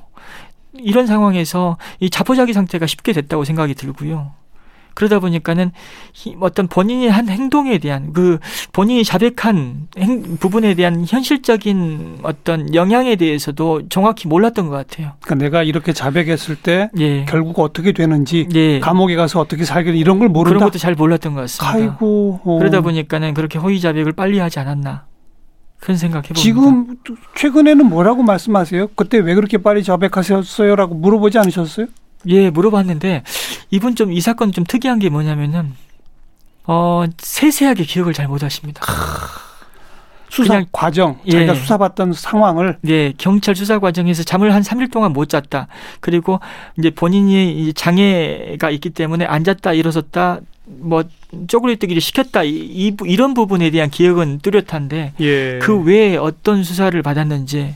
이런 0.74 1.07
상황에서 1.07 1.77
이 2.00 2.09
자포자기 2.09 2.53
상태가 2.53 2.88
쉽게 2.88 3.13
됐다고 3.13 3.43
생각이 3.43 3.75
들고요. 3.75 4.31
그러다 4.98 5.20
보니까는 5.20 5.72
히- 6.12 6.36
어떤 6.39 6.68
본인이 6.68 7.08
한 7.08 7.30
행동에 7.30 7.77
대한 7.77 8.13
그 8.13 8.39
본인이 8.74 9.04
자백한 9.04 9.89
행- 10.00 10.38
부분에 10.38 10.74
대한 10.74 11.06
현실적인 11.08 12.18
어떤 12.24 12.74
영향에 12.74 13.16
대해서도 13.16 13.89
정확히 13.89 14.27
몰랐던 14.27 14.70
것 14.70 14.75
같아요. 14.75 15.12
그러니까 15.22 15.36
내가 15.46 15.62
이렇게 15.63 15.94
자백했을 15.94 16.56
때 16.56 16.89
예. 16.98 17.25
결국 17.25 17.60
어떻게 17.60 17.92
되는지 17.92 18.48
예. 18.56 18.80
감옥에 18.80 19.16
가서 19.16 19.39
어떻게 19.39 19.66
살게 19.66 19.92
이런 19.92 20.18
걸 20.18 20.30
그런 20.30 20.34
모른다. 20.34 20.66
것도 20.66 20.80
잘 20.80 20.96
몰랐던 20.96 21.36
것 21.36 21.42
같습니다. 21.42 21.77
아이고. 21.77 22.39
어. 22.44 22.58
그러다 22.58 22.82
보니까는 22.82 23.36
그렇게 23.36 23.60
허위 23.60 23.80
자백을 23.80 24.13
빨리 24.13 24.39
하지 24.39 24.58
않았나 24.60 25.06
그런 25.80 25.96
생각해 25.96 26.30
봅니다. 26.30 26.42
지금 26.42 26.98
최근에는 27.36 27.86
뭐라고 27.86 28.24
말씀하세요? 28.24 28.88
그때 28.96 29.20
왜 29.20 29.36
그렇게 29.36 29.60
빨리 29.60 29.84
자백하셨어요라고 29.84 30.96
물어보지 30.96 31.38
않으셨어요? 31.38 31.86
예, 32.27 32.50
물어봤는데 32.50 33.24
이분 33.72 33.96
좀 33.96 34.12
이 34.12 34.22
사건 34.22 34.51
좀 34.51 34.63
특이한 34.63 35.00
게 35.00 35.10
뭐냐면은 35.10 35.74
어 36.65 37.05
세세하게 37.17 37.84
기억을 37.86 38.13
잘 38.13 38.27
못 38.27 38.43
하십니다. 38.43 38.81
수사 40.29 40.55
그냥- 40.55 40.65
과정, 40.74 41.17
예. 41.25 41.31
자기가 41.31 41.53
수사받던 41.55 42.12
상황을 42.13 42.77
예, 42.88 43.13
경찰 43.17 43.55
수사 43.55 43.79
과정에서 43.79 44.24
잠을 44.24 44.53
한 44.53 44.62
3일 44.62 44.91
동안 44.91 45.13
못 45.13 45.29
잤다. 45.29 45.67
그리고 46.01 46.39
이제 46.77 46.89
본인이 46.89 47.51
이 47.67 47.74
장애가 47.74 48.69
있기 48.72 48.89
때문에 48.89 49.25
앉았다 49.25 49.72
일어섰다 49.74 50.39
뭐 50.65 51.03
쪼그리뜨기를 51.48 52.01
시켰다 52.01 52.43
이, 52.43 52.50
이 52.57 52.91
부- 52.98 53.07
이런 53.07 53.34
부분에 53.34 53.69
대한 53.69 53.89
기억은 53.89 54.39
뚜렷한데 54.39 55.13
예. 55.22 55.60
그 55.62 55.79
외에 55.81 56.17
어떤 56.17 56.62
수사를 56.63 57.01
받았는지 57.01 57.75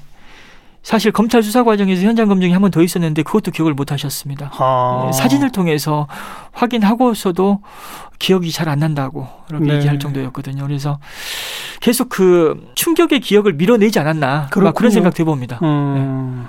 사실 0.83 1.11
검찰 1.11 1.43
수사 1.43 1.63
과정에서 1.63 2.01
현장 2.01 2.27
검증이 2.27 2.51
한 2.53 2.61
번 2.61 2.71
더 2.71 2.81
있었는데 2.81 3.23
그것도 3.23 3.51
기억을 3.51 3.73
못 3.73 3.91
하셨습니다. 3.91 4.51
아. 4.57 5.05
예, 5.07 5.11
사진을 5.11 5.51
통해서 5.51 6.07
확인하고서도 6.53 7.59
기억이 8.19 8.51
잘 8.51 8.69
안 8.69 8.79
난다고 8.79 9.27
그렇게 9.47 9.65
네. 9.65 9.75
얘기할 9.77 9.99
정도였거든요. 9.99 10.63
그래서 10.65 10.99
계속 11.81 12.09
그 12.09 12.71
충격의 12.75 13.19
기억을 13.19 13.53
밀어내지 13.53 13.99
않았나. 13.99 14.47
그런 14.75 14.91
생각 14.91 15.19
해봅니다. 15.19 15.59
음. 15.63 16.47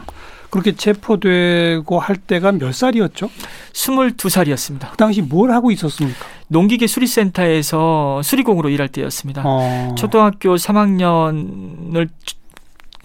그렇게 0.50 0.72
체포되고 0.76 1.98
할 1.98 2.16
때가 2.16 2.52
몇 2.52 2.74
살이었죠? 2.74 3.30
22살이었습니다. 3.72 4.90
그 4.90 4.96
당시 4.98 5.22
뭘 5.22 5.50
하고 5.50 5.70
있었습니까? 5.70 6.18
농기계 6.48 6.86
수리센터에서 6.86 8.20
수리공으로 8.22 8.68
일할 8.68 8.88
때였습니다. 8.88 9.42
어. 9.46 9.94
초등학교 9.96 10.54
3학년을 10.56 12.08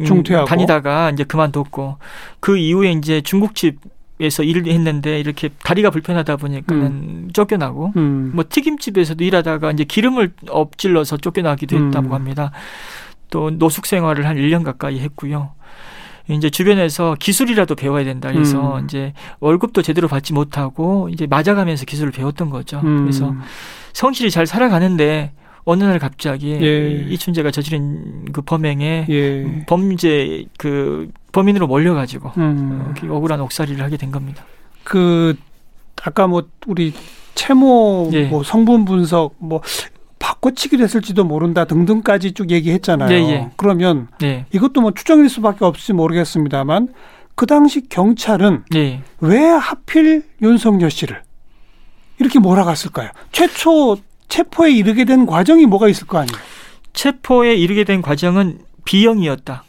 중퇴하고. 0.05 0.47
다니다가 0.47 1.11
이제 1.11 1.23
그만뒀고 1.23 1.97
그 2.39 2.57
이후에 2.57 2.91
이제 2.91 3.21
중국집 3.21 3.79
에서 4.19 4.41
일을 4.41 4.65
했는데 4.65 5.19
이렇게 5.19 5.49
다리가 5.63 5.91
불편하다 5.91 6.37
보니까는 6.37 7.29
쫓겨나고 7.33 7.93
음. 7.97 8.31
뭐 8.33 8.43
튀김집에서도 8.49 9.23
일하다가 9.23 9.69
이제 9.69 9.83
기름을 9.83 10.33
엎질러서 10.49 11.17
쫓겨나기도 11.17 11.77
했다고 11.77 12.07
음. 12.07 12.13
합니다. 12.13 12.51
또 13.29 13.51
노숙 13.51 13.85
생활을 13.85 14.25
한 14.25 14.37
1년 14.37 14.63
가까이 14.63 14.99
했고요. 15.01 15.51
이제 16.29 16.49
주변에서 16.49 17.15
기술이라도 17.19 17.75
배워야 17.75 18.03
된다 18.03 18.29
해서 18.29 18.79
음. 18.79 18.85
이제 18.85 19.13
월급도 19.39 19.83
제대로 19.83 20.07
받지 20.07 20.33
못하고 20.33 21.09
이제 21.09 21.27
맞아가면서 21.27 21.85
기술을 21.85 22.11
배웠던 22.11 22.49
거죠. 22.49 22.81
음. 22.83 23.03
그래서 23.03 23.35
성실히 23.93 24.31
잘 24.31 24.47
살아가는데 24.47 25.31
어느 25.69 25.83
날 25.83 25.99
갑자기 25.99 26.51
예. 26.51 27.05
이춘재가 27.09 27.51
저지른 27.51 28.23
그 28.31 28.41
범행에 28.41 29.05
예. 29.09 29.65
범죄 29.67 30.45
그 30.57 31.11
범인으로 31.33 31.67
몰려가지고 31.67 32.31
음. 32.37 32.93
어, 33.03 33.15
억울한 33.15 33.41
옥살이를 33.41 33.83
하게 33.83 33.97
된 33.97 34.09
겁니다. 34.09 34.45
그 34.85 35.35
아까 36.01 36.25
뭐 36.25 36.47
우리 36.67 36.93
채모 37.35 38.11
예. 38.13 38.27
뭐 38.27 38.43
성분 38.43 38.85
분석 38.85 39.35
뭐 39.39 39.61
바꿔치기를 40.19 40.85
했을지도 40.85 41.25
모른다 41.25 41.65
등등까지 41.65 42.31
쭉 42.31 42.49
얘기했잖아요. 42.49 43.11
예, 43.11 43.29
예. 43.29 43.49
그러면 43.57 44.07
네, 44.19 44.45
이것도 44.53 44.79
뭐 44.79 44.91
추정일 44.93 45.27
수밖에 45.27 45.65
없을지 45.65 45.91
모르겠습니다만 45.91 46.93
그 47.35 47.45
당시 47.45 47.89
경찰은 47.89 48.63
네. 48.71 49.01
왜 49.19 49.39
하필 49.43 50.23
윤석열 50.41 50.89
씨를 50.89 51.23
이렇게 52.19 52.39
몰아갔을까요? 52.39 53.09
최초 53.33 53.97
체포에 54.29 54.71
이르게 54.71 55.05
된 55.05 55.25
과정이 55.25 55.65
뭐가 55.65 55.87
있을 55.87 56.07
거 56.07 56.19
아니에요? 56.19 56.37
체포에 56.93 57.55
이르게 57.55 57.83
된 57.83 58.01
과정은 58.01 58.59
B형이었다. 58.85 59.63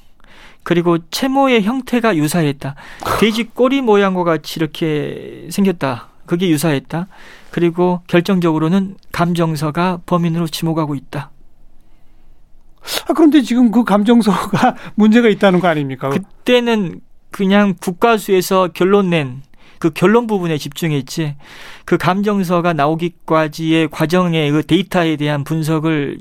그리고 0.63 0.99
채모의 1.11 1.63
형태가 1.63 2.17
유사했다. 2.17 2.75
돼지 3.21 3.45
꼬리 3.45 3.81
모양과 3.81 4.25
같이 4.25 4.59
이렇게 4.59 5.49
생겼다. 5.51 6.09
그게 6.27 6.49
유사했다. 6.49 7.07
그리고 7.51 8.03
결정적으로는 8.07 8.97
감정서가 9.13 10.01
범인으로 10.05 10.47
지목하고 10.47 10.95
있다. 10.95 11.31
아, 13.09 13.13
그런데 13.15 13.43
지금 13.43 13.71
그 13.71 13.85
감정서가 13.85 14.77
문제가 14.95 15.29
있다는 15.29 15.61
거 15.61 15.69
아닙니까? 15.69 16.11
그때는 16.11 17.01
그냥 17.31 17.75
국가수에서 17.81 18.69
결론 18.75 19.11
낸 19.11 19.43
그 19.79 19.91
결론 19.91 20.27
부분에 20.27 20.59
집중했지 20.59 21.37
그 21.85 21.97
감정서가 21.97 22.73
나오기까지의 22.73 23.89
과정의 23.91 24.51
그 24.51 24.67
데이터에 24.67 25.17
대한 25.17 25.45
분석을 25.45 26.19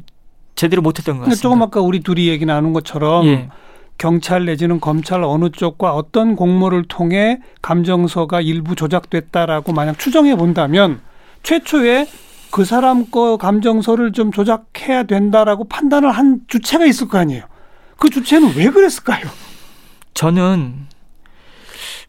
제대로 0.56 0.82
못했던 0.82 1.18
것 1.18 1.26
같습니다. 1.26 1.42
조금 1.42 1.62
아까 1.62 1.82
우리 1.82 2.02
둘이 2.02 2.28
얘기 2.28 2.46
나눈 2.46 2.74
것처럼 2.74 3.26
예, 3.26 3.50
경찰 3.98 4.46
내지는 4.46 4.80
검찰 4.80 5.24
어느 5.24 5.50
쪽과 5.50 5.94
어떤 5.94 6.36
공모를 6.36 6.86
통해 6.88 7.40
감정서가 7.62 8.42
일부 8.42 8.76
조작됐다라고 8.76 9.74
만약 9.74 9.98
추정해 10.00 10.36
본다면 10.36 11.00
최초에 11.44 12.08
그 12.52 12.66
사람 12.66 13.10
거 13.12 13.38
감정서를 13.38 14.14
좀 14.14 14.32
조작해야 14.32 15.04
된다라고 15.04 15.66
판단을 15.66 16.12
한 16.12 16.42
주체가 16.48 16.86
있을 16.86 17.08
거 17.08 17.18
아니에요. 17.18 17.44
그 17.98 18.10
주체는 18.10 18.56
왜 18.56 18.70
그랬을까요? 18.70 19.26
저는 20.14 20.88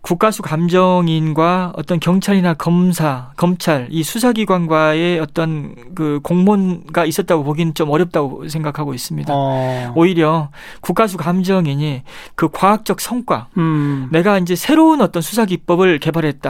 국가수 0.00 0.43
감정인과 0.43 1.73
어떤 1.76 2.00
경찰이나 2.00 2.55
검사, 2.55 3.33
검찰, 3.37 3.88
이 3.90 4.02
수사기관과의 4.02 5.19
어떤 5.21 5.75
그 5.95 6.21
공모가 6.23 7.05
있었다고 7.05 7.43
보기는 7.45 7.75
좀 7.75 7.90
어렵다고 7.90 8.49
생각하고 8.49 8.95
있습니다. 8.95 9.33
어. 9.35 9.93
오히려 9.97 10.50
국가수 10.81 11.17
감정인이 11.19 12.02
그 12.37 12.49
과학적 12.49 13.00
성과, 13.00 13.49
음. 13.59 14.09
내가 14.12 14.38
이제 14.38 14.55
새로운 14.57 15.00
어떤 15.00 15.21
수사 15.21 15.45
기법을 15.45 15.99
개발했다. 15.99 16.49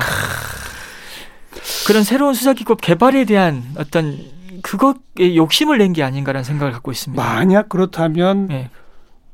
그런 1.87 2.05
새로운 2.05 2.35
수사 2.35 2.53
기법 2.53 2.81
개발에 2.81 3.25
대한 3.25 3.65
어떤 3.79 4.19
그것에 4.63 5.35
욕심을 5.37 5.79
낸 5.79 5.93
게 5.93 6.03
아닌가라는 6.03 6.45
생각을 6.45 6.73
갖고 6.73 6.93
있습니다. 6.93 7.23
만약 7.23 7.69
그렇다면 7.71 8.47
네. 8.49 8.71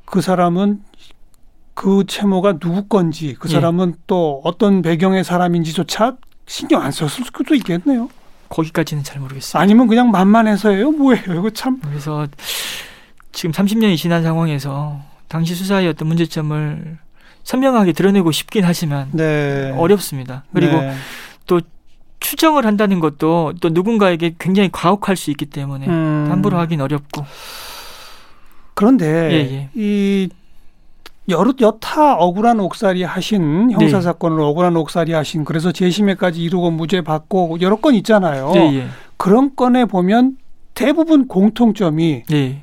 그 0.05 0.21
사람은 0.21 0.81
그 1.75 2.05
채모가 2.07 2.59
누구 2.59 2.87
건지 2.87 3.37
그 3.39 3.49
예. 3.49 3.55
사람은 3.55 3.95
또 4.07 4.41
어떤 4.45 4.83
배경의 4.83 5.25
사람인지조차 5.25 6.17
신경 6.47 6.83
안 6.83 6.91
썼을 6.91 7.25
수도 7.25 7.55
있겠네요. 7.55 8.09
거기까지는 8.49 9.03
잘 9.03 9.21
모르겠습니다. 9.21 9.59
아니면 9.59 9.89
그냥 9.89 10.11
만만해서예요? 10.11 10.93
뭐예요? 10.93 11.25
이거 11.27 11.51
참. 11.51 11.81
그래서 11.81 12.27
지금 13.33 13.51
30년이 13.53 13.97
지난 13.97 14.23
상황에서 14.23 15.01
당시 15.29 15.55
수사의 15.55 15.89
어떤 15.89 16.09
문제점을 16.09 16.99
선명하게 17.43 17.93
드러내고 17.93 18.31
싶긴 18.31 18.65
하지만 18.65 19.09
네. 19.13 19.75
어렵습니다. 19.77 20.45
그리고 20.53 20.81
네. 20.81 20.95
추정을 22.25 22.65
한다는 22.65 23.01
것도 23.01 23.53
또 23.61 23.69
누군가에게 23.69 24.35
굉장히 24.39 24.71
과혹할 24.73 25.15
수 25.15 25.31
있기 25.31 25.45
때문에 25.45 25.87
음. 25.87 26.27
함부로 26.31 26.59
하긴 26.59 26.81
어렵고 26.81 27.25
그런데 28.73 29.07
예, 29.07 29.55
예. 29.55 29.69
이 29.75 30.31
여러 31.29 31.53
여타 31.61 32.17
억울한 32.17 32.61
옥살이 32.61 33.03
하신 33.03 33.71
형사 33.71 33.97
네. 33.97 34.03
사건을 34.03 34.41
억울한 34.41 34.77
옥살이 34.77 35.13
하신 35.13 35.45
그래서 35.45 35.73
재심에까지 35.73 36.43
이루고 36.43 36.71
무죄 36.71 37.01
받고 37.01 37.59
여러 37.61 37.77
건 37.77 37.95
있잖아요. 37.95 38.53
예, 38.57 38.61
예. 38.75 38.87
그런 39.17 39.57
건에 39.57 39.87
보면 39.87 40.37
대부분 40.75 41.27
공통점이 41.27 42.25
예, 42.31 42.63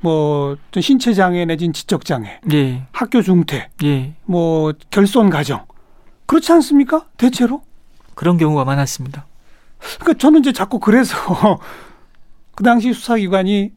뭐좀 0.00 0.80
신체 0.80 1.12
장애 1.12 1.44
내진 1.44 1.72
지적 1.72 2.04
장애, 2.04 2.38
예, 2.52 2.82
학교 2.92 3.20
중퇴, 3.20 3.68
예. 3.82 4.14
뭐 4.24 4.72
결손 4.90 5.28
가정 5.30 5.64
그렇지 6.26 6.52
않습니까? 6.52 7.06
대체로. 7.16 7.62
그런 8.14 8.36
경우가 8.36 8.64
많았습니다. 8.64 9.26
그러니까 10.00 10.18
저는 10.18 10.40
이제 10.40 10.52
자꾸 10.52 10.78
그래서 10.78 11.16
그 12.54 12.62
당시 12.62 12.92
수사기관이 12.92 13.70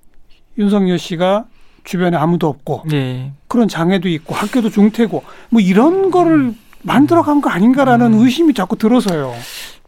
윤석열 0.57 0.99
씨가 0.99 1.45
주변에 1.83 2.17
아무도 2.17 2.47
없고 2.47 2.83
네. 2.87 3.33
그런 3.51 3.67
장애도 3.67 4.07
있고 4.07 4.33
학교도 4.33 4.69
중퇴고 4.69 5.25
뭐 5.49 5.59
이런 5.59 6.09
거를 6.09 6.53
만들어간 6.83 7.41
거 7.41 7.49
아닌가라는 7.49 8.13
음. 8.13 8.19
의심이 8.21 8.53
자꾸 8.53 8.77
들어서요. 8.77 9.35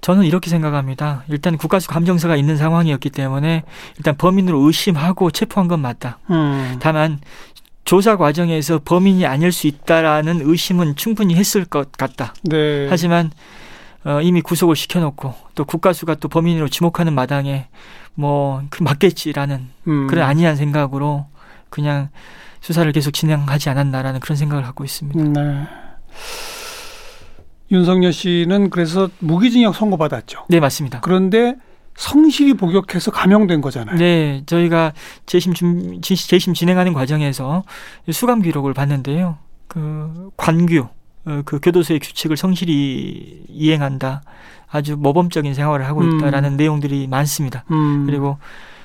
저는 0.02 0.26
이렇게 0.26 0.50
생각합니다. 0.50 1.24
일단 1.30 1.56
국가수 1.56 1.88
감정서가 1.88 2.36
있는 2.36 2.58
상황이었기 2.58 3.10
때문에 3.10 3.64
일단 3.98 4.18
범인으로 4.18 4.60
의심하고 4.60 5.32
체포한 5.32 5.70
건 5.70 5.80
맞다. 5.80 6.20
음. 6.30 6.76
다만 6.82 7.22
조사 7.86 8.18
과정에서 8.18 8.82
범인이 8.84 9.26
아닐 9.26 9.54
수 9.54 9.68
있다라는 9.68 10.42
의심은 10.44 10.98
충분히 10.98 11.36
했을 11.36 11.64
것 11.64 11.90
같다. 11.94 12.34
네. 12.44 12.88
하지만 12.90 13.32
어, 14.04 14.20
이미 14.22 14.42
구속을 14.42 14.76
시켜놓고 14.76 15.36
또 15.56 15.64
국가수가 15.64 16.16
또 16.16 16.28
범인으로 16.28 16.68
지목하는 16.68 17.14
마당에 17.14 17.68
뭐그 18.16 18.84
맞겠지라는 18.84 19.70
음. 19.88 20.08
그런 20.08 20.28
안이한 20.28 20.58
생각으로 20.58 21.28
그냥 21.70 22.10
수사를 22.64 22.90
계속 22.94 23.12
진행하지 23.12 23.70
않았나라는 23.70 24.22
그런 24.22 24.38
생각을 24.38 24.64
갖고 24.64 24.86
있습니다. 24.86 25.22
네. 25.42 25.68
윤석열 27.72 28.14
씨는 28.14 28.70
그래서 28.70 29.10
무기징역 29.20 29.76
선고받았죠. 29.76 30.46
네 30.48 30.62
맞습니다. 30.62 31.02
그런데 31.02 31.56
성실히 31.98 32.54
복역해서 32.54 33.12
감형된 33.12 33.60
거잖아요. 33.60 33.98
네, 33.98 34.44
저희가 34.46 34.94
재심 35.26 35.54
준 35.54 36.02
지- 36.02 36.16
재심 36.28 36.54
진행하는 36.54 36.94
과정에서 36.94 37.64
수감 38.12 38.42
기록을 38.42 38.74
봤는데요. 38.74 39.38
그 39.68 40.30
관규, 40.38 40.88
어, 41.26 41.42
그 41.44 41.60
교도소의 41.62 42.00
규칙을 42.00 42.38
성실히 42.38 43.44
이행한다. 43.50 44.22
아주 44.72 44.96
모범적인 44.98 45.54
생활을 45.54 45.86
하고 45.86 46.00
음. 46.02 46.18
있다라는 46.18 46.56
내용들이 46.56 47.08
많습니다. 47.08 47.66
음. 47.72 48.06
그리고 48.06 48.38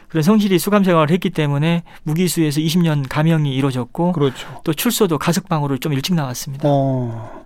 그런 0.09 0.23
성실히 0.23 0.59
수감 0.59 0.85
생활을 0.85 1.13
했기 1.13 1.31
때문에 1.31 1.83
무기수에서 2.03 2.61
20년 2.61 3.07
감형이 3.09 3.55
이루어졌고 3.55 4.13
그렇죠. 4.13 4.61
또 4.65 4.73
출소도 4.73 5.19
가석방으로 5.19 5.79
좀 5.79 5.93
일찍 5.93 6.15
나왔습니다. 6.15 6.65
어. 6.67 7.45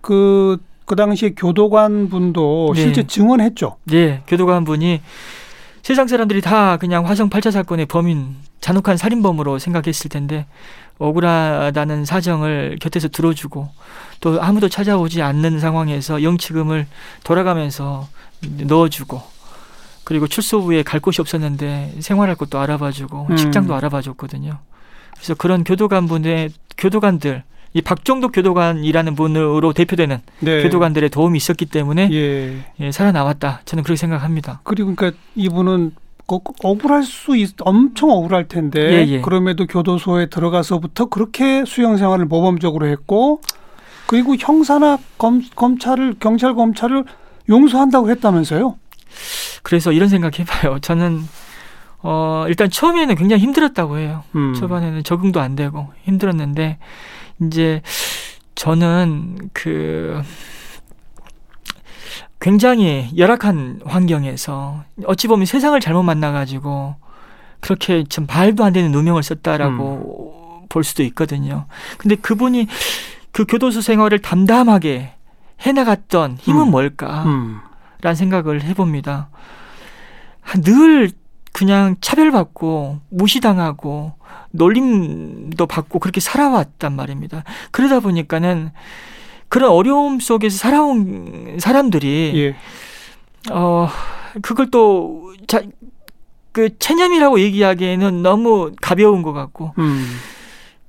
그, 0.00 0.58
그 0.84 0.96
당시에 0.96 1.30
교도관 1.30 2.10
분도 2.10 2.72
네. 2.74 2.82
실제 2.82 3.06
증언했죠. 3.06 3.76
네, 3.84 4.22
교도관 4.26 4.64
분이 4.64 5.00
세상 5.82 6.06
사람들이 6.06 6.40
다 6.40 6.76
그냥 6.76 7.06
화성 7.06 7.30
8차 7.30 7.50
사건의 7.50 7.86
범인, 7.86 8.36
잔혹한 8.60 8.96
살인범으로 8.96 9.58
생각했을 9.58 10.08
텐데 10.10 10.46
억울하다는 10.98 12.04
사정을 12.04 12.78
곁에서 12.80 13.08
들어주고 13.08 13.68
또 14.20 14.40
아무도 14.40 14.68
찾아오지 14.68 15.22
않는 15.22 15.58
상황에서 15.58 16.22
영치금을 16.22 16.86
돌아가면서 17.24 18.08
넣어주고 18.40 19.33
그리고 20.04 20.26
출소 20.26 20.60
후에 20.60 20.82
갈 20.82 21.00
곳이 21.00 21.20
없었는데 21.20 21.94
생활할 22.00 22.36
곳도 22.36 22.58
알아봐주고 22.60 23.28
음. 23.30 23.36
직장도 23.36 23.74
알아봐줬거든요. 23.74 24.58
그래서 25.16 25.34
그런 25.34 25.64
교도관 25.64 26.06
분의 26.06 26.50
교도관들 26.76 27.42
이 27.72 27.80
박종덕 27.82 28.30
교도관이라는 28.32 29.14
분으로 29.16 29.72
대표되는 29.72 30.20
네. 30.40 30.62
교도관들의 30.62 31.08
도움이 31.10 31.36
있었기 31.38 31.66
때문에 31.66 32.08
예. 32.12 32.58
예, 32.80 32.92
살아나왔다. 32.92 33.62
저는 33.64 33.82
그렇게 33.82 33.96
생각합니다. 33.96 34.60
그리고 34.62 34.94
그러니까 34.94 35.18
이분은 35.34 35.92
거- 36.26 36.40
억울할 36.62 37.02
수 37.02 37.36
있, 37.36 37.50
엄청 37.60 38.10
억울할 38.10 38.46
텐데 38.48 38.80
예, 38.80 39.06
예. 39.08 39.20
그럼에도 39.20 39.66
교도소에 39.66 40.26
들어가서부터 40.26 41.06
그렇게 41.06 41.64
수용 41.66 41.96
생활을 41.96 42.26
모범적으로 42.26 42.86
했고 42.86 43.40
그리고 44.06 44.36
형사나 44.38 44.98
검, 45.18 45.42
검찰을 45.56 46.14
경찰 46.20 46.54
검찰을 46.54 47.04
용서한다고 47.48 48.08
했다면서요? 48.10 48.76
그래서 49.64 49.90
이런 49.90 50.08
생각 50.08 50.38
해봐요. 50.38 50.78
저는 50.84 51.26
어, 52.02 52.44
일단 52.46 52.70
처음에는 52.70 53.16
굉장히 53.16 53.42
힘들었다고 53.42 53.98
해요. 53.98 54.22
음. 54.36 54.54
초반에는 54.54 55.02
적응도 55.02 55.40
안 55.40 55.56
되고 55.56 55.92
힘들었는데 56.04 56.78
이제 57.42 57.82
저는 58.54 59.50
그 59.52 60.22
굉장히 62.40 63.08
열악한 63.16 63.80
환경에서 63.86 64.84
어찌 65.06 65.28
보면 65.28 65.46
세상을 65.46 65.80
잘못 65.80 66.02
만나가지고 66.02 66.96
그렇게 67.60 68.04
좀 68.04 68.26
말도 68.26 68.62
안 68.62 68.74
되는 68.74 68.92
누명을 68.92 69.22
썼다라고 69.22 70.66
볼 70.68 70.84
수도 70.84 71.02
있거든요. 71.04 71.64
근데 71.96 72.16
그분이 72.16 72.66
그 73.32 73.46
교도소 73.46 73.80
생활을 73.80 74.18
담담하게 74.18 75.14
해나갔던 75.62 76.36
힘은 76.38 76.66
음. 76.66 76.70
뭘까? 76.70 77.24
음. 77.24 77.60
라는 78.04 78.16
생각을 78.16 78.62
해봅니다. 78.64 79.30
늘 80.62 81.10
그냥 81.54 81.96
차별받고 82.02 82.98
무시당하고 83.08 84.12
놀림도 84.50 85.66
받고 85.66 86.00
그렇게 86.00 86.20
살아왔단 86.20 86.94
말입니다. 86.94 87.44
그러다 87.70 88.00
보니까는 88.00 88.72
그런 89.48 89.70
어려움 89.70 90.20
속에서 90.20 90.58
살아온 90.58 91.56
사람들이 91.58 92.32
예. 92.36 92.56
어 93.50 93.88
그걸 94.42 94.70
또 94.70 95.32
자, 95.46 95.62
그 96.52 96.78
체념이라고 96.78 97.40
얘기하기에는 97.40 98.22
너무 98.22 98.72
가벼운 98.82 99.22
것 99.22 99.32
같고 99.32 99.72
음. 99.78 100.04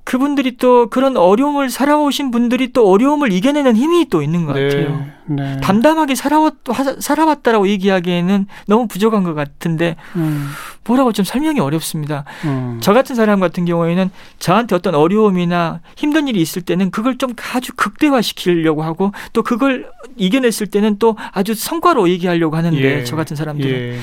그분들이 0.06 0.56
또 0.56 0.88
그런 0.88 1.16
어려움을 1.16 1.68
살아오신 1.68 2.30
분들이 2.30 2.72
또 2.72 2.88
어려움을 2.88 3.32
이겨내는 3.32 3.74
힘이 3.74 4.08
또 4.08 4.22
있는 4.22 4.46
것 4.46 4.52
같아요. 4.52 5.04
네. 5.24 5.60
담담하게 5.60 6.14
살아왔, 6.14 6.54
화- 6.68 6.94
살아왔다라고 7.00 7.66
얘기하기에는 7.66 8.46
너무 8.68 8.86
부족한 8.86 9.24
것 9.24 9.34
같은데 9.34 9.96
음. 10.14 10.48
뭐라고 10.84 11.10
좀 11.12 11.24
설명이 11.24 11.58
어렵습니다. 11.58 12.24
음. 12.44 12.78
저 12.80 12.92
같은 12.92 13.16
사람 13.16 13.40
같은 13.40 13.64
경우에는 13.64 14.10
저한테 14.38 14.76
어떤 14.76 14.94
어려움이나 14.94 15.80
힘든 15.96 16.28
일이 16.28 16.40
있을 16.40 16.62
때는 16.62 16.92
그걸 16.92 17.18
좀 17.18 17.34
아주 17.52 17.72
극대화시키려고 17.74 18.84
하고 18.84 19.10
또 19.32 19.42
그걸 19.42 19.90
이겨냈을 20.14 20.68
때는 20.68 21.00
또 21.00 21.16
아주 21.32 21.52
성과로 21.54 22.08
얘기하려고 22.10 22.56
하는데 22.56 22.80
예. 22.80 23.02
저 23.02 23.16
같은 23.16 23.34
사람들은 23.34 23.70
예. 23.72 23.98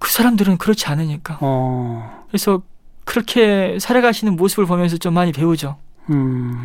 그 0.00 0.10
사람들은 0.10 0.58
그렇지 0.58 0.86
않으니까 0.88 1.38
어. 1.40 2.24
그래서 2.28 2.62
그렇게 3.10 3.76
살아가시는 3.80 4.36
모습을 4.36 4.66
보면서 4.66 4.96
좀 4.96 5.14
많이 5.14 5.32
배우죠. 5.32 5.78
음. 6.10 6.62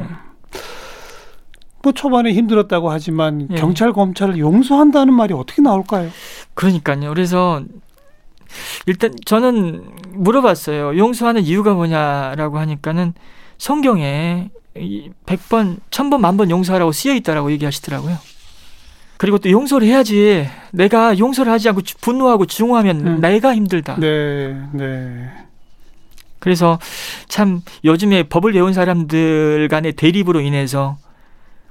뭐 1.82 1.92
초반에 1.92 2.34
힘들었다고 2.34 2.92
하지만 2.92 3.48
예. 3.50 3.56
경찰 3.56 3.92
검찰을 3.94 4.38
용서한다는 4.38 5.12
말이 5.12 5.34
어떻게 5.34 5.64
나올까요? 5.64 6.12
그러니까요. 6.54 7.10
그래서 7.10 7.64
일단 8.86 9.16
저는 9.26 9.86
물어봤어요. 10.14 10.96
용서하는 11.00 11.42
이유가 11.42 11.74
뭐냐라고 11.74 12.60
하니까는 12.60 13.16
성경에 13.58 14.52
이 14.78 15.10
100번, 15.26 15.78
1000번, 15.90 16.20
만번 16.20 16.52
용서하라고 16.52 16.92
쓰여 16.92 17.16
있다라고 17.16 17.52
얘기하시더라고요. 17.54 18.18
그리고 19.18 19.40
또 19.40 19.50
용서를 19.50 19.88
해야지 19.88 20.48
내가 20.72 21.18
용서를 21.18 21.52
하지 21.52 21.70
않고 21.70 21.82
주- 21.82 21.98
분노하고 21.98 22.46
증오하면 22.46 23.08
음. 23.08 23.20
내가 23.22 23.56
힘들다. 23.56 23.96
네, 24.00 24.54
네. 24.74 25.32
그래서 26.46 26.78
참 27.28 27.62
요즘에 27.84 28.22
법을 28.24 28.54
배운 28.54 28.72
사람들 28.72 29.68
간의 29.68 29.94
대립으로 29.94 30.42
인해서 30.42 30.96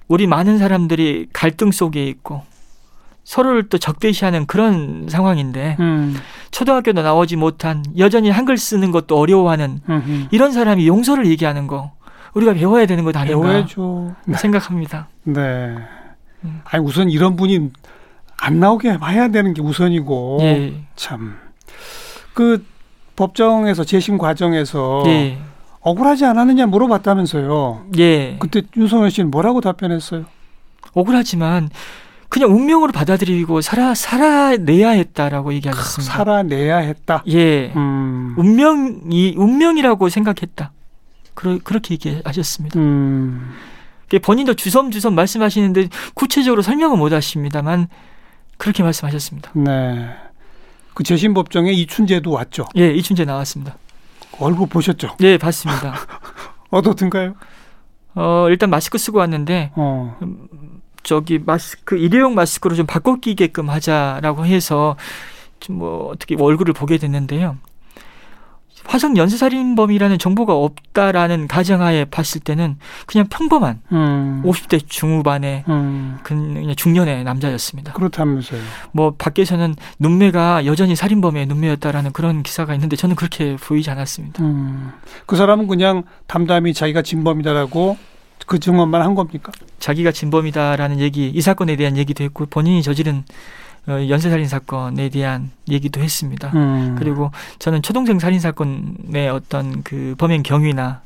우리 0.09 0.27
많은 0.27 0.59
사람들이 0.59 1.29
갈등 1.33 1.71
속에 1.71 2.05
있고 2.09 2.43
서로를 3.23 3.69
또 3.69 3.79
적대시하는 3.79 4.47
그런 4.47 5.07
상황인데 5.09 5.77
음, 5.79 6.17
초등학교도 6.51 7.03
나오지 7.03 7.37
못한 7.37 7.85
여전히 7.99 8.31
한글 8.31 8.59
쓰는 8.59 8.91
것도 8.91 9.17
어려워하는 9.17 9.81
음, 9.89 10.03
음. 10.07 10.29
이런 10.33 10.51
사람이 10.51 10.89
용서를 10.89 11.27
얘기하는 11.27 11.69
거 11.69 11.93
우리가 12.35 12.55
배워야 12.55 12.85
되는 12.87 13.05
것 13.05 13.17
아닌가 13.17 13.41
배워야죠. 13.41 14.17
네. 14.27 14.35
생각합니다. 14.37 15.07
네. 15.23 15.77
음. 16.43 16.63
아니 16.65 16.85
우선 16.85 17.11
이런 17.11 17.37
분이 17.37 17.71
안 18.39 18.59
나오게 18.59 18.91
해야 18.91 19.29
되는 19.29 19.55
게 19.55 19.63
우선이고 19.63 20.39
예, 20.41 20.75
참. 20.97 21.39
그 22.35 22.67
법정에서 23.16 23.85
재심 23.85 24.18
과정에서 24.18 25.03
예, 25.07 25.38
억울하지 25.81 26.24
않았느냐 26.24 26.66
물어봤다면서요. 26.66 27.87
예. 27.98 28.37
그때 28.38 28.62
윤석열 28.77 29.11
씨는 29.11 29.31
뭐라고 29.31 29.61
답변했어요? 29.61 30.24
억울하지만 30.92 31.70
그냥 32.29 32.50
운명으로 32.50 32.90
받아들이고 32.92 33.61
살아 33.61 33.94
살아내야 33.94 34.90
했다라고 34.90 35.53
얘기하셨습니다. 35.55 36.12
살아내야 36.12 36.79
했다. 36.79 37.22
예, 37.29 37.72
음. 37.77 38.35
운명이 38.37 39.35
운명이라고 39.37 40.09
생각했다. 40.09 40.72
그러, 41.35 41.59
그렇게 41.62 41.94
얘기하셨습니다. 41.94 42.79
음. 42.81 43.53
그 44.09 44.18
본인도 44.18 44.55
주섬주섬 44.55 45.14
말씀하시는데 45.14 45.88
구체적으로 46.14 46.62
설명은 46.62 46.98
못 46.98 47.12
하십니다만 47.12 47.88
그렇게 48.57 48.83
말씀하셨습니다. 48.83 49.50
네. 49.55 50.11
그 50.95 51.03
재심 51.03 51.35
법정에 51.35 51.73
이춘재도 51.73 52.31
왔죠. 52.31 52.67
예, 52.77 52.91
이춘재 52.93 53.25
나왔습니다. 53.25 53.77
얼굴 54.39 54.69
보셨죠? 54.69 55.17
예, 55.21 55.39
봤습니다. 55.39 55.95
어떻든가요? 56.71 57.35
어, 58.15 58.47
일단 58.49 58.71
마스크 58.71 58.97
쓰고 58.99 59.19
왔는데 59.19 59.73
어. 59.75 60.17
저기 61.03 61.39
마스크 61.39 61.97
일회용 61.97 62.35
마스크로 62.35 62.75
좀 62.75 62.87
바꿔 62.87 63.17
끼게끔 63.17 63.69
하자라고 63.71 64.47
해서 64.47 64.97
좀 65.61 65.79
뭐 65.79 66.09
어떻게 66.11 66.37
얼굴을 66.39 66.75
보게 66.75 66.99
됐는데요. 66.99 67.57
화성 68.87 69.16
연쇄살인범이라는 69.16 70.18
정보가 70.18 70.55
없다라는 70.55 71.49
가정하에 71.49 72.05
봤을 72.05 72.40
때는 72.40 72.77
그냥 73.07 73.27
평범한 73.29 73.81
음. 73.92 74.42
50대 74.44 74.88
중후반의 74.88 75.64
음. 75.68 76.18
그냥 76.23 76.75
중년의 76.77 77.25
남자였습니다. 77.25 77.92
그렇다면서요. 77.92 78.61
뭐 78.92 79.14
밖에서는 79.16 79.75
눈매가 79.99 80.66
여전히 80.66 80.94
살인범의 80.97 81.47
눈매였다라는 81.47 82.12
그런 82.12 82.42
기사가 82.42 82.75
있는데 82.75 82.97
저는 82.97 83.16
그렇게 83.16 83.57
보이지 83.57 83.90
않았습니다. 83.90 84.42
음. 84.42 84.92
그 85.27 85.37
사람은 85.37 85.66
그냥 85.66 86.05
담담히 86.27 86.75
자기가 86.75 87.03
진범이다라고 87.03 87.97
그 88.47 88.59
증언만 88.59 89.03
한 89.03 89.14
겁니까? 89.14 89.53
자기가 89.79 90.12
진범이다라는 90.12 91.01
얘기, 91.01 91.29
이 91.29 91.40
사건에 91.40 91.77
대한 91.77 91.97
얘기도 91.97 92.25
했고 92.25 92.47
본인이 92.47 92.83
저지른 92.83 93.18
어, 93.18 93.63
연쇄 93.88 94.31
살인 94.31 94.49
사건에 94.49 95.09
대한 95.09 95.51
얘기도 95.68 96.01
했습니다. 96.01 96.51
음. 96.55 96.97
그리고 96.99 97.31
저는 97.59 97.83
초동생 97.83 98.18
살인 98.18 98.40
사건의 98.40 99.29
어떤 99.29 99.83
그 99.83 100.14
범행 100.18 100.42
경위나 100.42 101.03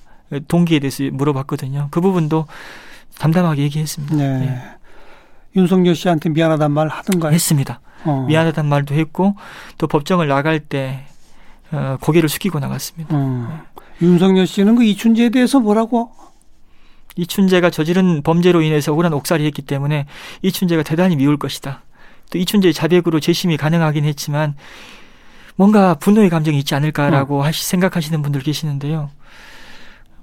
동기에 0.47 0.79
대해서 0.79 1.05
물어봤거든요. 1.13 1.89
그 1.91 2.01
부분도 2.01 2.47
담담하게 3.19 3.63
얘기했습니다. 3.63 4.15
네. 4.15 4.47
예. 4.47 4.79
윤석열 5.57 5.95
씨한테 5.95 6.29
미안하단 6.29 6.71
말 6.71 6.89
하던가요? 6.89 7.33
했습니다. 7.33 7.81
어. 8.05 8.27
미안하단 8.29 8.67
말도 8.67 8.95
했고 8.95 9.35
또 9.77 9.87
법정을 9.87 10.29
나갈 10.29 10.61
때 10.61 11.05
어, 11.73 11.97
고개를 12.01 12.29
숙이고 12.29 12.61
나갔습니다. 12.61 13.17
음. 13.17 13.49
윤석열 14.01 14.47
씨는 14.47 14.77
그 14.77 14.85
이춘재에 14.85 15.31
대해서 15.31 15.59
뭐라고? 15.59 16.13
이춘재가 17.17 17.71
저지른 17.71 18.23
범죄로 18.23 18.63
인해서 18.63 18.93
억울한 18.93 19.13
옥살이 19.13 19.45
했기 19.45 19.63
때문에 19.63 20.07
이춘재가 20.43 20.85
대단히 20.85 21.17
미울 21.17 21.37
것이다. 21.37 21.83
또 22.31 22.39
이춘재의 22.39 22.75
자백으로 22.75 23.21
재심이 23.21 23.57
가능하긴 23.57 24.05
했지만 24.05 24.55
뭔가 25.57 25.95
분노의 25.95 26.31
감정이 26.31 26.59
있지 26.59 26.75
않을까라고 26.75 27.43
하시, 27.43 27.65
생각하시는 27.65 28.23
분들 28.23 28.43
계시는데요. 28.43 29.11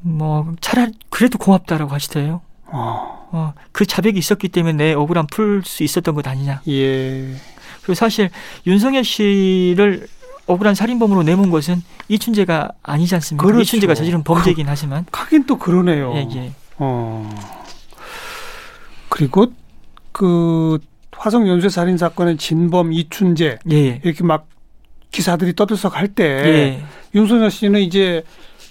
뭐 0.01 0.53
차라리 0.61 0.93
그래도 1.09 1.37
고맙다라고 1.37 1.91
하시대요. 1.91 2.41
어. 2.67 3.27
어, 3.31 3.53
그 3.71 3.85
자백이 3.85 4.17
있었기 4.17 4.49
때문에 4.49 4.73
내 4.73 4.93
억울함 4.93 5.27
풀 5.27 5.61
수 5.65 5.83
있었던 5.83 6.15
것 6.15 6.25
아니냐. 6.27 6.61
예. 6.67 7.35
그리고 7.81 7.93
사실 7.95 8.29
윤석열 8.65 9.03
씨를 9.03 10.07
억울한 10.47 10.75
살인범으로 10.75 11.23
내몬 11.23 11.49
것은 11.49 11.81
이춘재가 12.07 12.71
아니지 12.83 13.15
않습니까? 13.15 13.45
그렇죠. 13.45 13.61
이춘재가 13.61 13.95
저지른 13.95 14.23
범죄이긴 14.23 14.67
하지만 14.69 15.05
하긴 15.11 15.45
또 15.45 15.57
그러네요. 15.57 16.13
예, 16.15 16.27
예. 16.35 16.53
어. 16.77 17.29
그리고 19.09 19.47
그 20.11 20.79
화성 21.17 21.47
연쇄 21.47 21.69
살인 21.69 21.97
사건의 21.97 22.37
진범 22.37 22.91
이춘재 22.93 23.59
예. 23.71 24.01
이렇게 24.03 24.23
막 24.23 24.47
기사들이 25.11 25.55
떠들썩할 25.55 26.09
때 26.09 26.23
예. 26.23 26.83
윤석열 27.15 27.49
씨는 27.51 27.81
이제 27.81 28.23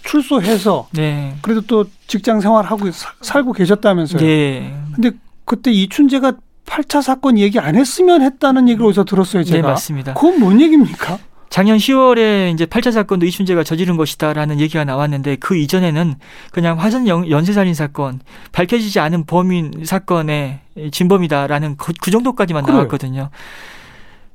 출소해서 0.02 0.88
네. 0.92 1.34
그래도 1.42 1.62
또 1.62 1.84
직장 2.06 2.40
생활하고 2.40 2.90
사- 2.90 3.14
살고 3.22 3.52
계셨다면서요. 3.52 4.22
예. 4.22 4.74
근데 4.94 5.10
그때 5.44 5.70
이춘재가 5.72 6.32
8차 6.66 7.02
사건 7.02 7.38
얘기 7.38 7.58
안 7.58 7.74
했으면 7.76 8.22
했다는 8.22 8.68
얘기를 8.68 8.86
어디서 8.86 9.04
들었어요, 9.04 9.42
네, 9.44 9.50
제가. 9.50 9.68
맞습니다. 9.68 10.14
그건 10.14 10.40
뭔 10.40 10.60
얘기입니까? 10.60 11.18
작년 11.54 11.76
10월에 11.78 12.52
이제 12.52 12.66
8차 12.66 12.90
사건도 12.90 13.26
이춘재가 13.26 13.62
저지른 13.62 13.96
것이다라는 13.96 14.58
얘기가 14.58 14.82
나왔는데 14.82 15.36
그 15.36 15.56
이전에는 15.56 16.16
그냥 16.50 16.76
연- 17.06 17.30
연쇄살인 17.30 17.74
사건 17.74 18.18
밝혀지지 18.50 18.98
않은 18.98 19.24
범인 19.24 19.70
사건의 19.84 20.58
진범이다라는 20.90 21.76
그, 21.76 21.92
그 22.02 22.10
정도까지만 22.10 22.64
그래요. 22.64 22.78
나왔거든요. 22.78 23.30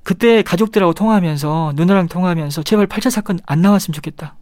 그때 0.03 0.41
가족들하고 0.43 0.93
통화하면서 0.93 1.73
누나랑 1.75 2.07
통화하면서 2.07 2.63
제발 2.63 2.87
8차 2.87 3.09
사건 3.09 3.39
안 3.45 3.61
나왔으면 3.61 3.93
좋겠다. 3.95 4.35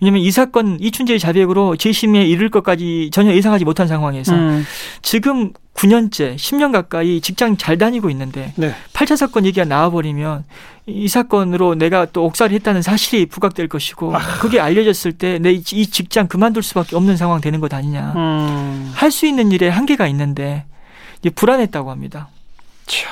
왜냐면 0.00 0.22
이 0.22 0.30
사건 0.30 0.78
이춘재의 0.80 1.18
자백으로 1.18 1.74
재심에 1.74 2.24
이를 2.26 2.48
것까지 2.48 3.10
전혀 3.12 3.34
예상하지 3.34 3.64
못한 3.64 3.88
상황에서 3.88 4.36
음, 4.36 4.64
지금 5.02 5.52
9년째 5.74 6.36
10년 6.36 6.72
가까이 6.72 7.20
직장 7.20 7.56
잘 7.56 7.76
다니고 7.78 8.08
있는데 8.10 8.52
네. 8.56 8.74
8차 8.92 9.16
사건 9.16 9.44
얘기가 9.44 9.64
나와버리면 9.66 10.44
이 10.86 11.08
사건으로 11.08 11.74
내가 11.74 12.06
또 12.06 12.24
옥살이 12.26 12.54
했다는 12.56 12.82
사실이 12.82 13.26
부각될 13.26 13.68
것이고 13.68 14.12
그게 14.40 14.60
알려졌을 14.60 15.12
때 15.12 15.38
내 15.38 15.52
이 15.52 15.62
직장 15.62 16.28
그만둘 16.28 16.62
수밖에 16.62 16.94
없는 16.96 17.16
상황 17.16 17.40
되는 17.40 17.58
것 17.60 17.72
아니냐. 17.74 18.12
음, 18.16 18.92
할수 18.94 19.26
있는 19.26 19.50
일에 19.50 19.68
한계가 19.68 20.06
있는데 20.08 20.64
이제 21.20 21.30
불안했다고 21.30 21.90
합니다. 21.90 22.28
차. 22.86 23.08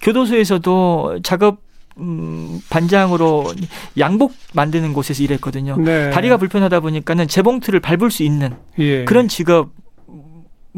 교도소에서도 0.00 1.20
작업 1.22 1.58
음, 1.98 2.60
반장으로 2.70 3.52
양복 3.98 4.34
만드는 4.54 4.92
곳에서 4.94 5.22
일했거든요. 5.22 5.76
네. 5.76 6.10
다리가 6.10 6.38
불편하다 6.38 6.80
보니까는 6.80 7.28
재봉틀을 7.28 7.80
밟을 7.80 8.10
수 8.10 8.22
있는 8.22 8.56
예. 8.78 9.04
그런 9.04 9.28
직업 9.28 9.70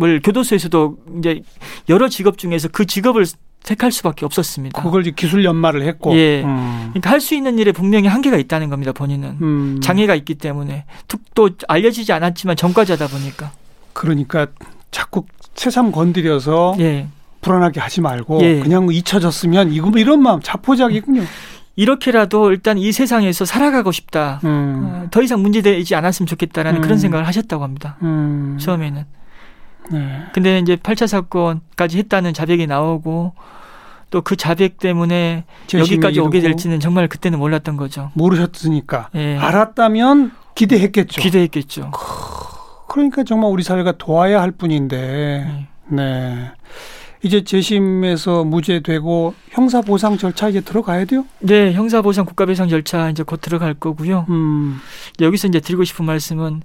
을 0.03 0.21
교도소에서도 0.23 0.97
이제 1.19 1.43
여러 1.89 2.09
직업 2.09 2.37
중에서 2.37 2.67
그 2.69 2.85
직업을 2.85 3.25
택할 3.63 3.93
수밖에 3.93 4.27
없었습니다. 4.27 4.83
그걸 4.83 5.03
이제 5.03 5.13
기술 5.15 5.45
연마를 5.45 5.83
했고. 5.87 6.15
예. 6.17 6.43
음. 6.43 6.89
그러니까 6.91 7.11
할 7.11 7.21
수 7.21 7.35
있는 7.35 7.59
일에 7.59 7.71
분명히 7.73 8.09
한계가 8.09 8.37
있다는 8.37 8.71
겁니다. 8.71 8.93
본인은 8.93 9.39
음. 9.41 9.81
장애가 9.81 10.15
있기 10.17 10.35
때문에 10.35 10.85
툭또 11.09 11.51
알려지지 11.69 12.13
않았지만 12.13 12.57
전과자다 12.57 13.07
보니까 13.07 13.53
그러니까 13.93 14.49
자꾸 14.91 15.25
새삼 15.55 15.93
건드려서 15.93 16.75
예 16.81 17.07
불안하게 17.41 17.79
하지 17.81 18.01
말고 18.01 18.41
예. 18.43 18.61
그냥 18.61 18.89
잊혀졌으면 18.91 19.73
이거 19.73 19.91
뭐 19.91 19.99
이런 20.01 20.23
마음 20.23 20.41
자포자기군요. 20.41 21.23
이렇게라도 21.77 22.51
일단 22.51 22.79
이 22.79 22.93
세상에서 22.93 23.45
살아가고 23.45 23.93
싶다. 23.93 24.41
음. 24.45 24.81
어, 24.85 25.07
더 25.11 25.23
이상 25.23 25.41
문제되지 25.43 25.95
않았으면 25.95 26.27
좋겠다라는 26.27 26.81
음. 26.81 26.83
그런 26.83 26.99
생각을 26.99 27.27
하셨다고 27.27 27.63
합니다. 27.65 27.97
음. 28.03 28.59
처음에는. 28.61 29.05
네. 29.91 30.23
근데 30.33 30.59
이제 30.59 30.77
8차 30.77 31.07
사건까지 31.07 31.99
했다는 31.99 32.35
자백이 32.35 32.67
나오고 32.67 33.33
또 34.11 34.21
그 34.23 34.37
자백 34.37 34.79
때문에 34.79 35.45
여기까지 35.73 36.21
오게 36.21 36.41
될지는 36.41 36.79
정말 36.79 37.09
그때는 37.09 37.37
몰랐던 37.39 37.77
거죠. 37.77 38.13
모르셨으니까 38.15 39.09
예. 39.17 39.37
알았다면 39.37 40.31
기대했겠죠. 40.55 41.21
기대했겠죠. 41.21 41.91
그러니까 42.89 43.25
정말 43.25 43.51
우리 43.51 43.65
사회가 43.65 43.99
도와야 43.99 44.41
할 44.41 44.53
뿐인데, 44.53 45.67
네. 45.89 45.97
네. 45.97 46.53
이제 47.23 47.43
재심에서 47.43 48.45
무죄되고 48.45 49.35
형사 49.51 49.81
보상 49.81 50.17
절차 50.17 50.49
이제 50.49 50.61
들어가야 50.61 51.07
돼요? 51.07 51.25
네, 51.41 51.73
형사 51.73 52.03
보상 52.03 52.25
국가 52.25 52.47
배상 52.47 52.69
절차 52.69 53.11
이제 53.11 53.23
곧 53.23 53.41
들어갈 53.41 53.75
거고요. 53.75 54.27
음, 54.29 54.79
여기서 55.21 55.49
이제 55.49 55.59
드리고 55.59 55.85
싶은 55.85 56.05
말씀은 56.05 56.63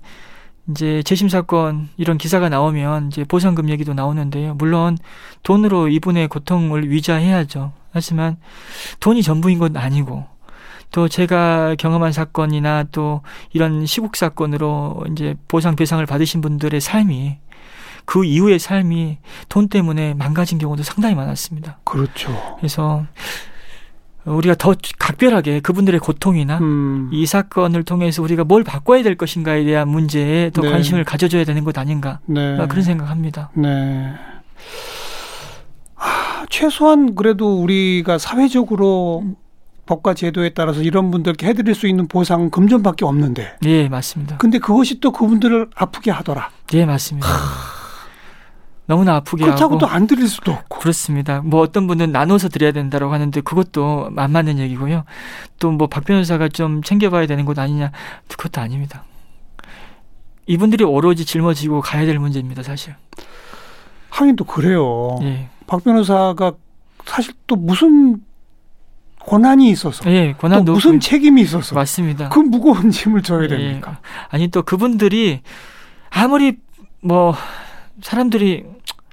이제 0.69 1.01
재심 1.03 1.29
사건 1.29 1.89
이런 1.97 2.17
기사가 2.17 2.49
나오면 2.49 3.07
이제 3.07 3.23
보상금 3.23 3.69
얘기도 3.69 3.93
나오는데요. 3.93 4.53
물론 4.55 4.97
돈으로 5.43 5.87
이분의 5.87 6.27
고통을 6.27 6.89
위자해야죠. 6.89 7.73
하지만 7.91 8.37
돈이 8.99 9.23
전부인 9.23 9.57
건 9.57 9.77
아니고 9.77 10.25
또 10.91 11.07
제가 11.07 11.75
경험한 11.75 12.11
사건이나 12.11 12.85
또 12.91 13.21
이런 13.53 13.85
시국 13.85 14.15
사건으로 14.15 15.05
이제 15.11 15.35
보상 15.47 15.75
배상을 15.75 16.03
받으신 16.05 16.41
분들의 16.41 16.79
삶이 16.81 17.37
그 18.05 18.25
이후의 18.25 18.57
삶이 18.59 19.19
돈 19.49 19.69
때문에 19.69 20.15
망가진 20.15 20.57
경우도 20.57 20.83
상당히 20.83 21.15
많았습니다. 21.15 21.79
그렇죠. 21.83 22.55
그래서 22.57 23.05
우리가 24.35 24.55
더 24.55 24.73
각별하게 24.97 25.59
그분들의 25.61 25.99
고통이나 25.99 26.59
음, 26.59 27.09
이 27.11 27.25
사건을 27.25 27.83
통해서 27.83 28.21
우리가 28.21 28.43
뭘 28.43 28.63
바꿔야 28.63 29.03
될 29.03 29.15
것인가에 29.15 29.63
대한 29.63 29.89
문제에 29.89 30.51
더 30.51 30.61
네. 30.61 30.69
관심을 30.69 31.03
가져줘야 31.03 31.43
되는 31.45 31.63
것 31.63 31.77
아닌가 31.77 32.19
네. 32.25 32.57
그런 32.67 32.83
생각합니다. 32.83 33.49
네. 33.55 34.13
아, 35.95 36.45
최소한 36.49 37.15
그래도 37.15 37.61
우리가 37.61 38.17
사회적으로 38.17 39.23
법과 39.85 40.13
제도에 40.13 40.49
따라서 40.49 40.83
이런 40.83 41.09
분들께 41.09 41.47
해드릴 41.47 41.73
수 41.73 41.87
있는 41.87 42.07
보상은 42.07 42.51
금전밖에 42.51 43.05
없는데. 43.05 43.57
예, 43.65 43.89
맞습니다. 43.89 44.37
근데 44.37 44.59
그것이 44.59 44.99
또 44.99 45.11
그분들을 45.11 45.71
아프게 45.75 46.11
하더라. 46.11 46.51
예, 46.73 46.85
맞습니다. 46.85 47.27
너무나 48.89 49.17
아프게 49.17 49.43
그렇다고 49.45 49.75
하고 49.75 49.77
또안 49.85 50.07
드릴 50.07 50.27
수도 50.27 50.51
없고. 50.51 50.79
그렇습니다. 50.79 51.41
뭐 51.41 51.61
어떤 51.61 51.85
분은 51.85 52.11
나눠서 52.11 52.49
드려야 52.49 52.71
된다고 52.71 53.13
하는데 53.13 53.39
그것도 53.41 54.09
안 54.17 54.31
맞는 54.31 54.57
얘기고요. 54.57 55.03
또 55.59 55.69
뭐 55.71 55.87
박 55.87 56.05
변호사가 56.05 56.49
좀 56.49 56.81
챙겨봐야 56.81 57.27
되는 57.27 57.45
것 57.45 57.57
아니냐 57.59 57.91
그것도 58.27 58.59
아닙니다. 58.59 59.03
이분들이 60.47 60.83
오로지 60.83 61.23
짊어지고 61.23 61.81
가야 61.81 62.07
될 62.07 62.17
문제입니다, 62.17 62.63
사실. 62.63 62.95
하긴 64.09 64.35
또 64.35 64.43
그래요. 64.43 65.19
예, 65.21 65.49
박 65.67 65.83
변호사가 65.83 66.53
사실 67.05 67.33
또 67.45 67.55
무슨 67.55 68.23
권한이 69.19 69.69
있어서 69.69 70.09
예, 70.11 70.31
또 70.31 70.37
권한도 70.39 70.73
무슨 70.73 70.97
없고- 70.97 71.01
책임이 71.01 71.41
있어서 71.43 71.75
맞습니다. 71.75 72.29
그 72.29 72.39
무거운 72.39 72.89
짐을 72.89 73.21
져야 73.21 73.43
예. 73.43 73.47
됩니까? 73.47 73.99
아니 74.29 74.47
또 74.47 74.63
그분들이 74.63 75.41
아무리 76.09 76.57
뭐 77.01 77.35
사람들이 78.01 78.65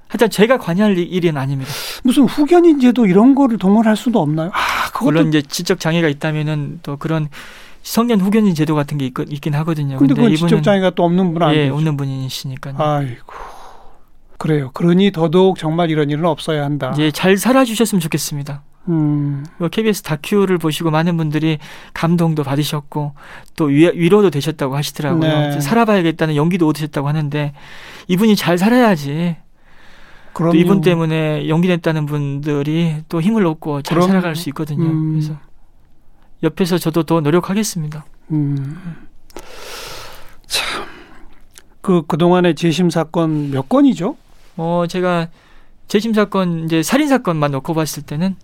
하여튼 0.09 0.29
제가 0.29 0.57
관여할 0.57 0.97
일- 0.97 1.11
일은 1.13 1.37
아닙니다. 1.37 1.71
무슨 2.03 2.23
후견인제도 2.23 3.05
이런 3.05 3.35
거를 3.35 3.57
동원할 3.57 3.95
수도 3.95 4.21
없나요? 4.21 4.49
아, 4.53 4.87
그것도 4.91 5.05
물론 5.05 5.27
이제 5.29 5.41
지적 5.41 5.79
장애가 5.79 6.07
있다면은 6.07 6.79
또 6.83 6.97
그런 6.97 7.27
성년 7.83 8.19
후견인 8.21 8.53
제도 8.55 8.75
같은 8.75 8.97
게 8.97 9.05
있, 9.07 9.13
있긴 9.29 9.53
하거든요. 9.55 9.97
근데 9.97 10.13
이분은 10.13 10.35
지적 10.35 10.63
장애가 10.63 10.91
또 10.91 11.03
없는 11.03 11.33
분은 11.33 11.53
예, 11.53 11.59
아니죠. 11.61 11.75
없는 11.75 11.97
분이시니까요. 11.97 12.75
아이고. 12.77 13.33
그래요. 14.37 14.69
그러니 14.73 15.11
더더욱 15.11 15.57
정말 15.57 15.89
이런 15.89 16.09
일은 16.09 16.25
없어야 16.25 16.63
한다. 16.63 16.93
예, 16.99 17.11
잘 17.11 17.37
살아 17.37 17.65
주셨으면 17.65 17.99
좋겠습니다. 18.01 18.61
음, 18.89 19.43
뭐 19.57 19.67
KBS 19.67 20.01
다큐를 20.03 20.57
보시고 20.59 20.91
많은 20.91 21.17
분들이 21.17 21.57
감동도 21.93 22.43
받으셨고 22.43 23.13
또 23.57 23.65
위, 23.65 23.85
위로도 23.93 24.29
되셨다고 24.29 24.77
하시더라고요. 24.77 25.21
네. 25.39 25.49
이제 25.49 25.59
살아봐야겠다는 25.59 26.35
용기도 26.37 26.67
얻으셨다고 26.67 27.07
하는데 27.07 27.53
이분이 28.07 28.35
잘 28.37 28.57
살아야지 28.57 29.35
그럼 30.37 30.51
또 30.51 30.57
이분 30.57 30.81
때문에 30.81 31.49
용기 31.49 31.67
냈다는 31.67 32.05
분들이 32.05 32.97
또 33.09 33.19
힘을 33.19 33.43
얻고 33.47 33.81
잘 33.81 33.95
그럼요. 33.95 34.07
살아갈 34.09 34.35
수 34.35 34.49
있거든요. 34.49 34.85
음. 34.85 35.13
그래서 35.13 35.33
옆에서 36.43 36.77
저도 36.77 37.01
더 37.01 37.21
노력하겠습니다. 37.21 38.05
음. 38.33 38.77
참. 40.45 40.83
그 41.81 42.03
그동안의 42.05 42.53
재심 42.53 42.91
사건 42.91 43.49
몇 43.49 43.67
건이죠? 43.67 44.15
어 44.57 44.85
제가 44.87 45.29
재심 45.87 46.13
사건 46.13 46.65
이제 46.65 46.83
살인 46.83 47.07
사건만 47.07 47.49
놓고 47.51 47.73
봤을 47.73 48.03
때는 48.03 48.35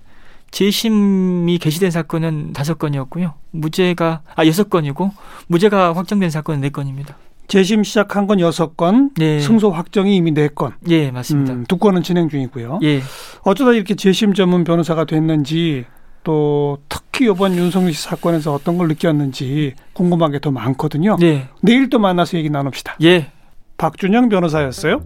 재심이 0.50 1.60
개시된 1.60 1.92
사건은 1.92 2.54
다섯 2.54 2.80
건이었고요. 2.80 3.36
무죄가 3.52 4.22
아 4.36 4.48
여섯 4.48 4.68
건이고 4.68 5.12
무죄가 5.46 5.96
확정된 5.96 6.32
사건은 6.32 6.62
네 6.62 6.70
건입니다. 6.70 7.18
재심 7.54 7.84
시작한 7.84 8.26
건 8.26 8.40
여섯 8.40 8.76
건, 8.76 9.12
네. 9.16 9.40
승소 9.40 9.70
확정이 9.70 10.16
이미 10.16 10.32
네 10.32 10.48
건. 10.48 10.74
예, 10.90 11.12
맞습니다. 11.12 11.54
음, 11.54 11.66
두 11.68 11.78
건은 11.78 12.02
진행 12.02 12.28
중이고요. 12.28 12.80
예. 12.82 13.00
어쩌다 13.44 13.74
이렇게 13.74 13.94
재심 13.94 14.34
전문 14.34 14.64
변호사가 14.64 15.06
됐는지 15.06 15.86
또 16.24 16.80
특히 16.90 17.26
이번 17.30 17.56
윤석열 17.56 17.94
씨 17.94 18.02
사건에서 18.02 18.52
어떤 18.56 18.80
걸 18.80 18.88
느꼈는지 18.88 19.76
궁금한 19.94 20.32
게 20.32 20.40
더 20.40 20.50
많거든요. 20.50 21.16
네. 21.20 21.48
내일 21.62 21.92
또 21.92 22.00
만나서 22.00 22.40
얘기 22.40 22.50
나눕시다. 22.50 22.96
예. 23.04 23.32
박준영 23.78 24.30
변호사였어요. 24.30 25.02